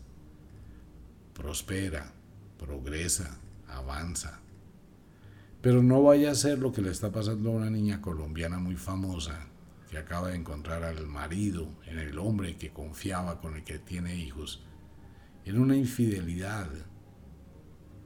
Prospera, 1.35 2.15
progresa, 2.59 3.39
avanza. 3.69 4.41
Pero 5.61 5.83
no 5.83 6.03
vaya 6.03 6.31
a 6.31 6.35
ser 6.35 6.61
lo 6.61 6.73
que 6.73 6.81
le 6.81 6.91
está 6.91 7.13
pasando 7.13 7.51
a 7.51 7.57
una 7.57 7.69
niña 7.69 8.01
colombiana 8.01 8.59
muy 8.59 8.77
famosa 8.77 9.52
que 9.93 9.99
acaba 9.99 10.31
de 10.31 10.37
encontrar 10.37 10.85
al 10.85 11.07
marido 11.07 11.69
en 11.85 11.99
el 11.99 12.19
hombre 12.19 12.57
que 12.57 12.73
confiaba 12.73 13.43
con 13.43 13.57
el 13.57 13.63
que 13.63 13.79
tiene 13.79 14.17
hijos. 14.17 14.65
En 15.45 15.61
una 15.61 15.77
infidelidad. 15.77 16.71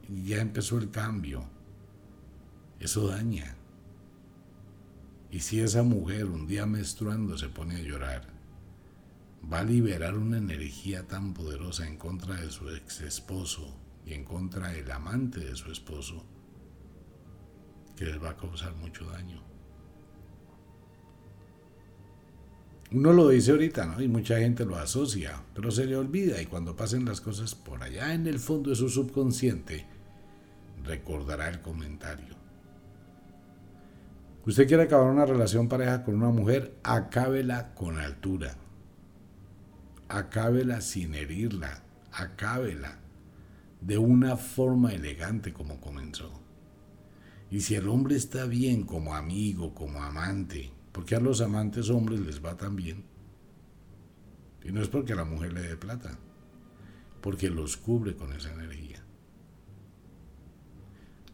Ya 0.09 0.41
empezó 0.41 0.79
el 0.79 0.91
cambio. 0.91 1.45
Eso 2.81 3.07
daña. 3.07 3.55
Y 5.31 5.39
si 5.39 5.61
esa 5.61 5.81
mujer 5.83 6.25
un 6.25 6.45
día 6.45 6.65
menstruando 6.65 7.37
se 7.37 7.47
pone 7.47 7.77
a 7.77 7.81
llorar, 7.81 8.33
va 9.49 9.59
a 9.59 9.63
liberar 9.63 10.17
una 10.17 10.39
energía 10.39 11.07
tan 11.07 11.33
poderosa 11.33 11.87
en 11.87 11.95
contra 11.95 12.35
de 12.35 12.51
su 12.51 12.69
ex 12.69 12.99
esposo 12.99 13.79
y 14.05 14.13
en 14.13 14.25
contra 14.25 14.71
del 14.71 14.91
amante 14.91 15.39
de 15.39 15.55
su 15.55 15.71
esposo, 15.71 16.25
que 17.95 18.03
les 18.03 18.21
va 18.21 18.31
a 18.31 18.37
causar 18.37 18.75
mucho 18.75 19.05
daño. 19.05 19.41
Uno 22.91 23.11
lo 23.11 23.29
dice 23.29 23.51
ahorita, 23.51 23.85
¿no? 23.85 24.01
Y 24.01 24.07
mucha 24.07 24.39
gente 24.39 24.65
lo 24.65 24.77
asocia, 24.77 25.43
pero 25.53 25.71
se 25.71 25.85
le 25.85 25.97
olvida 25.97 26.41
y 26.41 26.45
cuando 26.45 26.75
pasen 26.75 27.03
las 27.03 27.19
cosas 27.19 27.53
por 27.53 27.83
allá 27.83 28.13
en 28.13 28.27
el 28.27 28.39
fondo 28.39 28.69
de 28.69 28.77
su 28.77 28.89
subconsciente, 28.89 29.85
recordará 30.83 31.49
el 31.49 31.61
comentario. 31.61 32.35
Usted 34.45 34.65
quiere 34.65 34.83
acabar 34.83 35.11
una 35.11 35.25
relación 35.25 35.67
pareja 35.67 36.05
con 36.05 36.15
una 36.15 36.29
mujer, 36.29 36.77
acábela 36.83 37.73
con 37.73 37.99
altura. 37.99 38.55
Acábela 40.07 40.79
sin 40.79 41.15
herirla. 41.15 41.83
Acábela 42.13 42.99
de 43.81 43.97
una 43.97 44.37
forma 44.37 44.93
elegante 44.93 45.51
como 45.51 45.81
comenzó. 45.81 46.31
Y 47.51 47.59
si 47.59 47.75
el 47.75 47.89
hombre 47.89 48.15
está 48.15 48.45
bien 48.45 48.83
como 48.83 49.15
amigo, 49.15 49.75
como 49.75 50.01
amante, 50.01 50.71
porque 50.97 51.13
a 51.13 51.19
los 51.19 51.41
amantes 51.41 51.91
hombres 51.91 52.21
les 52.21 52.43
va 52.43 52.57
tan 52.57 52.75
bien. 52.75 53.03
Y 54.65 54.71
no 54.71 54.81
es 54.81 54.87
porque 54.87 55.13
la 55.13 55.25
mujer 55.25 55.53
le 55.53 55.61
dé 55.61 55.77
plata, 55.77 56.17
porque 57.21 57.51
los 57.51 57.77
cubre 57.77 58.15
con 58.15 58.33
esa 58.33 58.51
energía. 58.51 59.03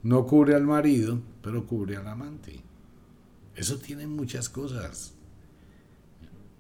No 0.02 0.28
cubre 0.28 0.54
al 0.54 0.66
marido, 0.66 1.22
pero 1.42 1.66
cubre 1.66 1.96
al 1.96 2.10
amante. 2.10 2.62
Eso 3.56 3.78
tiene 3.78 4.06
muchas 4.06 4.50
cosas. 4.50 5.14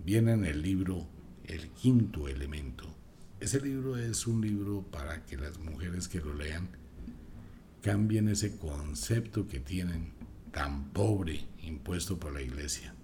Viene 0.05 0.31
en 0.31 0.45
el 0.45 0.61
libro 0.61 1.05
El 1.43 1.71
quinto 1.71 2.29
elemento. 2.29 2.85
Ese 3.41 3.59
libro 3.59 3.97
es 3.97 4.27
un 4.27 4.39
libro 4.39 4.81
para 4.81 5.25
que 5.25 5.35
las 5.35 5.59
mujeres 5.59 6.07
que 6.07 6.21
lo 6.21 6.33
lean 6.33 6.69
cambien 7.81 8.29
ese 8.29 8.57
concepto 8.57 9.45
que 9.49 9.59
tienen 9.59 10.22
tan 10.53 10.93
pobre 10.93 11.45
impuesto 11.61 12.17
por 12.17 12.31
la 12.31 12.41
iglesia. 12.41 12.95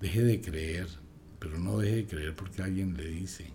Deje 0.00 0.22
de 0.22 0.40
creer, 0.40 0.86
pero 1.40 1.58
no 1.58 1.78
deje 1.78 1.96
de 1.96 2.06
creer 2.06 2.36
porque 2.36 2.62
alguien 2.62 2.96
le 2.96 3.06
dice. 3.06 3.50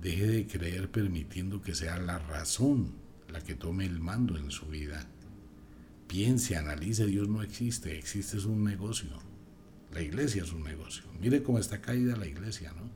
Deje 0.00 0.26
de 0.26 0.46
creer 0.48 0.90
permitiendo 0.90 1.62
que 1.62 1.76
sea 1.76 1.98
la 1.98 2.18
razón 2.18 2.94
la 3.28 3.40
que 3.40 3.54
tome 3.54 3.86
el 3.86 4.00
mando 4.00 4.36
en 4.36 4.50
su 4.50 4.66
vida 4.66 5.06
piense, 6.14 6.56
analice, 6.56 7.06
Dios 7.06 7.28
no 7.28 7.42
existe, 7.42 7.98
existe 7.98 8.36
es 8.36 8.44
un 8.44 8.62
negocio. 8.62 9.10
La 9.92 10.00
iglesia 10.00 10.44
es 10.44 10.52
un 10.52 10.62
negocio. 10.62 11.02
Mire 11.20 11.42
cómo 11.42 11.58
está 11.58 11.80
caída 11.80 12.16
la 12.16 12.26
iglesia, 12.26 12.72
¿no? 12.72 12.88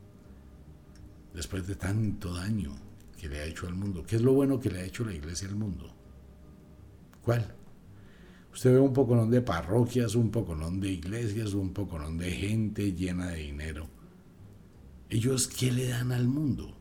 Después 1.35 1.67
de 1.67 1.75
tanto 1.75 2.35
daño 2.35 2.77
que 3.21 3.29
le 3.29 3.41
ha 3.41 3.45
hecho 3.45 3.67
al 3.67 3.75
mundo. 3.75 4.05
¿Qué 4.07 4.15
es 4.15 4.23
lo 4.23 4.35
bueno 4.35 4.61
que 4.61 4.71
le 4.71 4.81
ha 4.81 4.85
hecho 4.85 5.05
la 5.05 5.15
iglesia 5.15 5.49
al 5.49 5.57
mundo? 5.57 5.93
¿Cuál? 7.23 7.55
Usted 8.53 8.73
ve 8.73 8.81
un 8.81 8.93
poconón 8.93 9.31
de 9.31 9.41
parroquias, 9.41 10.15
un 10.15 10.31
poconón 10.31 10.81
de 10.81 10.91
iglesias, 10.91 11.55
un 11.55 11.73
poconón 11.73 12.19
de 12.19 12.31
gente 12.31 12.93
llena 12.93 13.29
de 13.29 13.37
dinero. 13.37 13.89
¿Ellos 15.11 15.49
qué 15.49 15.73
le 15.73 15.89
dan 15.89 16.13
al 16.13 16.27
mundo? 16.27 16.77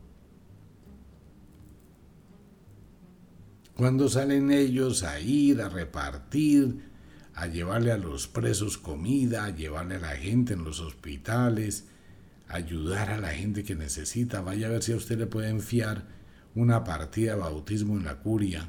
Cuando 3.74 4.08
salen 4.08 4.50
ellos 4.50 5.04
a 5.04 5.20
ir, 5.20 5.62
a 5.62 5.68
repartir, 5.68 6.90
a 7.34 7.46
llevarle 7.46 7.92
a 7.92 7.96
los 7.96 8.26
presos 8.26 8.76
comida, 8.76 9.44
a 9.44 9.54
llevarle 9.54 9.94
a 9.94 10.00
la 10.00 10.16
gente 10.16 10.54
en 10.54 10.64
los 10.64 10.80
hospitales, 10.80 11.86
ayudar 12.48 13.10
a 13.10 13.20
la 13.20 13.28
gente 13.28 13.62
que 13.62 13.76
necesita. 13.76 14.40
Vaya 14.40 14.66
a 14.66 14.70
ver 14.70 14.82
si 14.82 14.92
a 14.92 14.96
usted 14.96 15.16
le 15.16 15.26
pueden 15.26 15.60
fiar 15.60 16.06
una 16.56 16.82
partida 16.82 17.34
de 17.34 17.40
bautismo 17.40 17.96
en 17.96 18.04
la 18.04 18.16
curia. 18.16 18.68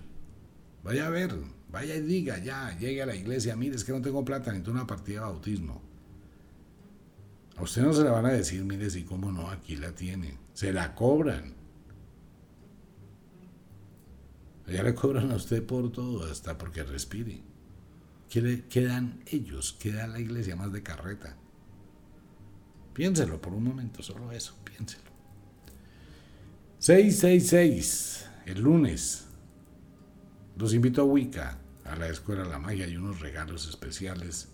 Vaya 0.84 1.08
a 1.08 1.10
ver, 1.10 1.34
vaya 1.72 1.96
y 1.96 2.02
diga, 2.02 2.38
ya, 2.40 2.78
llegue 2.78 3.02
a 3.02 3.06
la 3.06 3.16
iglesia, 3.16 3.56
mire, 3.56 3.76
es 3.76 3.84
que 3.84 3.92
no 3.92 4.02
tengo 4.02 4.26
plata, 4.26 4.52
necesito 4.52 4.72
una 4.72 4.88
partida 4.88 5.22
de 5.22 5.26
bautismo. 5.26 5.82
A 7.58 7.64
usted 7.64 7.82
no 7.82 7.94
se 7.94 8.04
le 8.04 8.10
van 8.10 8.26
a 8.26 8.32
decir, 8.32 8.64
mire, 8.64 8.90
si 8.90 9.04
cómo 9.04 9.32
no, 9.32 9.50
aquí 9.50 9.76
la 9.76 9.92
tiene. 9.94 10.38
Se 10.54 10.72
la 10.72 10.96
cobran. 10.96 11.54
Ya 14.68 14.84
le 14.84 14.94
cobran 14.94 15.32
a 15.32 15.36
usted 15.36 15.66
por 15.66 15.92
todo, 15.92 16.32
hasta 16.32 16.58
porque 16.58 16.84
respire. 16.84 17.42
¿Qué, 18.30 18.42
le, 18.42 18.86
dan 18.86 19.24
ellos? 19.26 19.76
¿Qué 19.80 19.92
da 19.92 20.08
la 20.08 20.20
iglesia 20.20 20.56
más 20.56 20.72
de 20.72 20.84
carreta? 20.84 21.36
Piénselo 22.94 23.42
por 23.42 23.54
un 23.54 23.64
momento, 23.64 24.04
solo 24.04 24.32
eso, 24.32 24.56
piénselo. 24.64 25.10
666, 26.78 28.26
el 28.46 28.62
lunes. 28.62 29.26
Los 30.60 30.74
invito 30.74 31.02
a 31.02 31.06
Wicca, 31.06 31.58
a 31.86 31.96
la 31.96 32.10
Escuela 32.10 32.44
La 32.44 32.60
Magia 32.60 32.88
y 32.88 32.98
unos 32.98 33.22
regalos 33.22 33.68
especiales. 33.68 34.50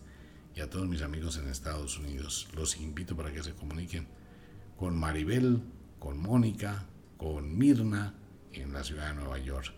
Y 0.55 0.61
a 0.61 0.69
todos 0.69 0.87
mis 0.87 1.01
amigos 1.01 1.37
en 1.37 1.49
Estados 1.49 1.97
Unidos, 1.97 2.47
los 2.55 2.77
invito 2.77 3.17
para 3.17 3.33
que 3.33 3.43
se 3.43 3.53
comuniquen 3.53 4.07
con 4.77 4.97
Maribel, 4.97 5.61
con 5.99 6.17
Mónica, 6.17 6.85
con 7.17 7.57
Mirna 7.57 8.13
en 8.53 8.71
la 8.71 8.83
ciudad 8.83 9.09
de 9.09 9.15
Nueva 9.15 9.39
York 9.39 9.73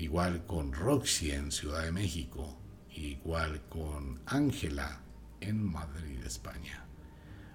igual 0.00 0.46
con 0.46 0.72
Roxy 0.72 1.30
en 1.30 1.52
Ciudad 1.52 1.84
de 1.84 1.92
México, 1.92 2.56
igual 2.94 3.60
con 3.68 4.20
Ángela 4.24 5.02
en 5.40 5.62
Madrid, 5.62 6.18
España. 6.24 6.86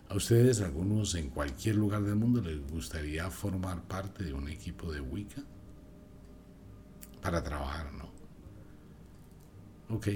¿A 0.09 0.15
ustedes, 0.15 0.61
algunos 0.61 1.15
en 1.15 1.29
cualquier 1.29 1.75
lugar 1.75 2.03
del 2.03 2.15
mundo, 2.15 2.41
les 2.41 2.61
gustaría 2.69 3.31
formar 3.31 3.81
parte 3.87 4.23
de 4.23 4.33
un 4.33 4.47
equipo 4.47 4.91
de 4.91 5.01
Wicca? 5.01 5.41
Para 7.25 7.41
trabajar, 7.41 7.91
¿no? 7.91 8.11
Ok, 9.89 10.09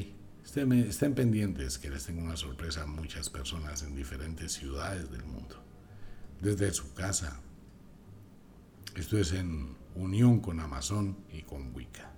estén, 0.46 1.16
pendientes 1.16 1.80
que 1.80 1.90
les 1.90 2.06
tengo 2.06 2.22
una 2.22 2.38
sorpresa 2.38 2.84
a 2.84 2.86
muchas 2.86 3.32
personas 3.32 3.82
en 3.82 3.96
diferentes 3.96 4.52
ciudades 4.52 5.10
del 5.10 5.24
mundo. 5.24 5.56
Desde 6.40 6.72
su 6.72 6.94
casa. 6.94 7.40
Esto 8.96 9.18
es 9.18 9.34
en 9.34 9.76
unión 9.96 10.40
con 10.40 10.60
Amazon 10.60 11.18
y 11.34 11.42
con 11.42 11.74
Wicca. 11.74 12.12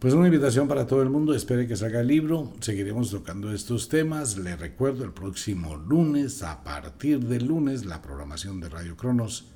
Pues 0.00 0.12
una 0.12 0.26
invitación 0.26 0.66
para 0.66 0.88
todo 0.88 1.02
el 1.02 1.10
mundo, 1.10 1.32
espere 1.32 1.68
que 1.68 1.76
salga 1.76 2.00
el 2.00 2.08
libro, 2.08 2.52
seguiremos 2.58 3.12
tocando 3.12 3.52
estos 3.52 3.88
temas, 3.88 4.36
le 4.36 4.56
recuerdo 4.56 5.04
el 5.04 5.12
próximo 5.12 5.76
lunes, 5.76 6.42
a 6.42 6.64
partir 6.64 7.20
del 7.20 7.46
lunes, 7.46 7.84
la 7.84 8.02
programación 8.02 8.58
de 8.58 8.68
Radio 8.68 8.96
Cronos 8.96 9.46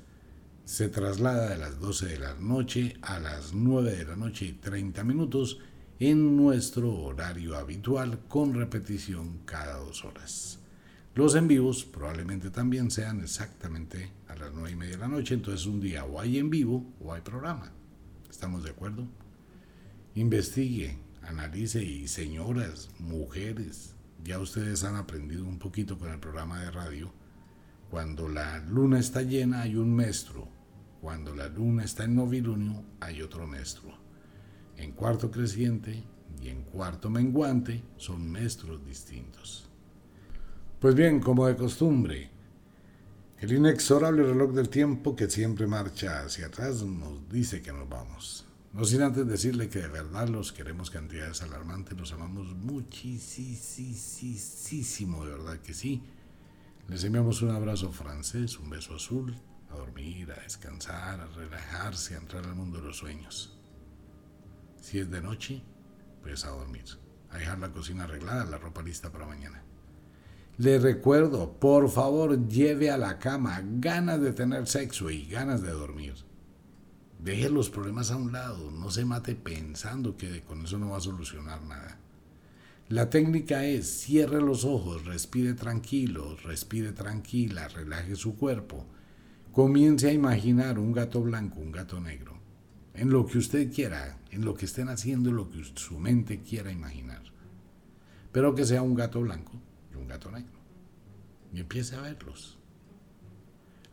se 0.65 0.89
traslada 0.89 1.49
de 1.49 1.57
las 1.57 1.79
12 1.79 2.07
de 2.07 2.19
la 2.19 2.33
noche 2.33 2.97
a 3.03 3.19
las 3.19 3.53
9 3.53 3.95
de 3.97 4.05
la 4.05 4.15
noche 4.15 4.47
y 4.47 4.53
30 4.53 5.03
minutos 5.03 5.59
en 5.99 6.35
nuestro 6.35 6.91
horario 6.91 7.55
habitual 7.55 8.19
con 8.27 8.55
repetición 8.55 9.41
cada 9.45 9.77
dos 9.77 10.03
horas. 10.03 10.59
Los 11.13 11.35
en 11.35 11.47
vivos 11.47 11.85
probablemente 11.85 12.49
también 12.49 12.89
sean 12.89 13.21
exactamente 13.21 14.11
a 14.27 14.35
las 14.35 14.53
9 14.53 14.71
y 14.71 14.75
media 14.75 14.95
de 14.95 15.01
la 15.01 15.07
noche, 15.07 15.35
entonces 15.35 15.67
un 15.67 15.79
día 15.79 16.03
o 16.03 16.19
hay 16.19 16.39
en 16.39 16.49
vivo 16.49 16.83
o 16.99 17.13
hay 17.13 17.21
programa. 17.21 17.71
¿Estamos 18.29 18.63
de 18.63 18.71
acuerdo? 18.71 19.07
Investigue, 20.15 20.97
analice 21.21 21.83
y 21.83 22.07
señoras, 22.07 22.89
mujeres, 22.97 23.93
ya 24.23 24.39
ustedes 24.39 24.83
han 24.83 24.95
aprendido 24.95 25.45
un 25.45 25.59
poquito 25.59 25.99
con 25.99 26.11
el 26.11 26.19
programa 26.19 26.59
de 26.59 26.71
radio. 26.71 27.13
Cuando 27.91 28.27
la 28.27 28.59
luna 28.59 28.99
está 28.99 29.21
llena 29.21 29.61
hay 29.61 29.75
un 29.75 29.95
maestro. 29.95 30.54
Cuando 31.05 31.35
la 31.35 31.47
luna 31.49 31.83
está 31.83 32.05
en 32.05 32.15
novilunio 32.15 32.83
hay 32.99 33.21
otro 33.21 33.45
maestro. 33.45 33.93
En 34.75 34.93
cuarto 34.93 35.29
creciente 35.29 36.03
y 36.41 36.49
en 36.49 36.63
cuarto 36.63 37.11
menguante 37.11 37.83
son 37.95 38.31
maestros 38.31 38.83
distintos. 38.83 39.69
Pues 40.79 40.95
bien, 40.95 41.19
como 41.19 41.45
de 41.45 41.55
costumbre, 41.55 42.31
El 43.39 43.53
inexorable 43.53 44.23
reloj 44.23 44.53
del 44.53 44.69
tiempo 44.69 45.15
que 45.15 45.29
siempre 45.29 45.67
marcha 45.67 46.25
hacia 46.25 46.47
atrás 46.47 46.81
nos 46.81 47.29
dice 47.29 47.61
que 47.61 47.71
nos 47.71 47.87
vamos. 47.87 48.47
No 48.73 48.83
sin 48.83 49.03
antes 49.03 49.27
decirle 49.27 49.69
que 49.69 49.83
de 49.83 49.89
verdad 49.89 50.27
los 50.27 50.53
queremos 50.53 50.89
cantidades 50.89 51.43
alarmantes, 51.43 51.95
los 51.95 52.13
amamos 52.13 52.55
muchísimo, 52.55 55.23
de 55.23 55.31
verdad 55.33 55.59
que 55.59 55.75
sí. 55.75 56.01
Les 56.87 57.03
enviamos 57.03 57.43
un 57.43 57.51
abrazo 57.51 57.91
francés, 57.91 58.57
un 58.57 58.71
beso 58.71 58.95
azul, 58.95 59.35
dormir, 59.75 60.31
a 60.31 60.41
descansar, 60.41 61.19
a 61.19 61.27
relajarse, 61.27 62.15
a 62.15 62.19
entrar 62.19 62.45
al 62.45 62.55
mundo 62.55 62.79
de 62.79 62.87
los 62.87 62.97
sueños. 62.97 63.57
Si 64.81 64.99
es 64.99 65.09
de 65.09 65.21
noche, 65.21 65.63
pues 66.21 66.45
a 66.45 66.49
dormir, 66.49 66.85
a 67.29 67.37
dejar 67.37 67.59
la 67.59 67.71
cocina 67.71 68.05
arreglada, 68.05 68.45
la 68.45 68.57
ropa 68.57 68.81
lista 68.81 69.11
para 69.11 69.25
mañana. 69.25 69.63
Le 70.57 70.79
recuerdo, 70.79 71.59
por 71.59 71.89
favor, 71.89 72.47
lleve 72.47 72.89
a 72.89 72.97
la 72.97 73.19
cama 73.19 73.61
ganas 73.63 74.21
de 74.21 74.31
tener 74.31 74.67
sexo 74.67 75.09
y 75.09 75.25
ganas 75.25 75.61
de 75.61 75.71
dormir. 75.71 76.13
Deje 77.19 77.49
los 77.49 77.69
problemas 77.69 78.11
a 78.11 78.15
un 78.15 78.31
lado, 78.31 78.71
no 78.71 78.89
se 78.89 79.03
mate 79.03 79.35
pensando 79.35 80.15
que 80.15 80.43
con 80.43 80.63
eso 80.63 80.77
no 80.77 80.91
va 80.91 80.97
a 80.97 81.01
solucionar 81.01 81.61
nada. 81.63 81.99
La 82.87 83.09
técnica 83.09 83.65
es 83.65 83.89
cierre 84.01 84.39
los 84.41 84.63
ojos, 84.63 85.05
respire 85.05 85.55
tranquilo, 85.55 86.37
respire 86.43 86.91
tranquila, 86.91 87.67
relaje 87.67 88.15
su 88.15 88.35
cuerpo. 88.35 88.85
Comience 89.55 90.09
a 90.09 90.11
imaginar 90.11 90.77
un 90.77 90.91
gato 90.91 91.21
blanco, 91.21 91.61
un 91.61 91.71
gato 91.71 92.01
negro. 92.01 92.37
En 92.93 93.09
lo 93.09 93.25
que 93.25 93.37
usted 93.37 93.73
quiera, 93.73 94.19
en 94.29 94.43
lo 94.43 94.53
que 94.53 94.65
estén 94.65 94.89
haciendo, 94.89 95.31
lo 95.31 95.49
que 95.49 95.63
su 95.75 95.97
mente 95.97 96.41
quiera 96.41 96.71
imaginar. 96.71 97.23
Pero 98.33 98.53
que 98.53 98.65
sea 98.65 98.81
un 98.81 98.95
gato 98.95 99.21
blanco 99.21 99.53
y 99.93 99.95
un 99.95 100.07
gato 100.07 100.29
negro. 100.29 100.59
Y 101.53 101.61
empiece 101.61 101.95
a 101.95 102.01
verlos 102.01 102.59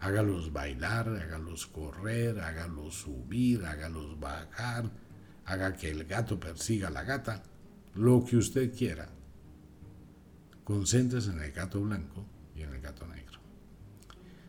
hágalos 0.03 0.53
bailar, 0.53 1.09
hágalos 1.09 1.69
correr, 1.69 2.41
hágalos 2.41 2.95
subir, 3.03 3.65
hágalos 3.65 4.19
bajar, 4.19 4.91
haga 5.45 5.75
que 5.75 5.91
el 5.91 6.05
gato 6.05 6.41
persiga 6.41 6.89
a 6.89 6.91
la 6.91 7.05
gata, 7.05 7.45
lo 7.95 8.25
que 8.25 8.37
usted 8.37 8.77
quiera. 8.77 9.09
Concéntrese 10.65 11.31
en 11.31 11.41
el 11.41 11.53
gato 11.53 11.81
blanco 11.81 12.27
y 12.57 12.63
en 12.63 12.75
el 12.75 12.81
gato 12.81 13.07
negro. 13.07 13.39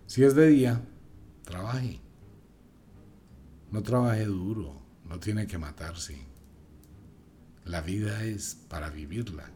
Si 0.08 0.24
es 0.24 0.34
de 0.34 0.48
día, 0.48 0.82
trabaje. 1.44 2.00
No 3.72 3.84
trabaje 3.84 4.26
duro, 4.26 4.82
no 5.06 5.20
tiene 5.20 5.48
que 5.48 5.58
matarse. 5.58 6.26
La 7.66 7.82
vida 7.82 8.24
es 8.24 8.56
para 8.68 8.90
vivirla. 8.90 9.50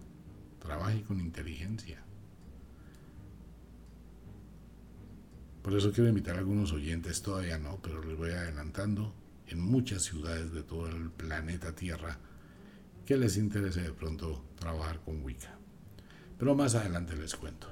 Trabaje 0.60 1.04
con 1.04 1.20
inteligencia. 1.20 2.04
Por 5.62 5.76
eso 5.76 5.92
quiero 5.92 6.10
invitar 6.10 6.36
a 6.36 6.40
algunos 6.40 6.72
oyentes, 6.72 7.22
todavía 7.22 7.58
no, 7.58 7.82
pero 7.82 8.02
les 8.02 8.18
voy 8.18 8.32
adelantando, 8.32 9.14
en 9.48 9.60
muchas 9.60 10.04
ciudades 10.04 10.54
de 10.54 10.64
todo 10.64 10.88
el 10.88 11.10
planeta 11.12 11.76
Tierra, 11.76 12.20
que 13.06 13.18
les 13.18 13.38
interese 13.38 13.82
de 13.82 13.92
pronto 13.92 14.46
trabajar 14.58 15.02
con 15.02 15.24
Wicca. 15.24 15.58
Pero 16.38 16.56
más 16.56 16.76
adelante 16.76 17.16
les 17.18 17.36
cuento. 17.36 17.68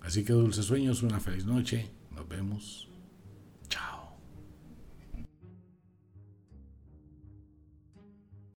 Así 0.00 0.24
que 0.24 0.32
dulces 0.32 0.66
sueños, 0.66 1.02
una 1.02 1.18
feliz 1.18 1.44
noche, 1.44 1.90
nos 2.14 2.28
vemos. 2.28 2.93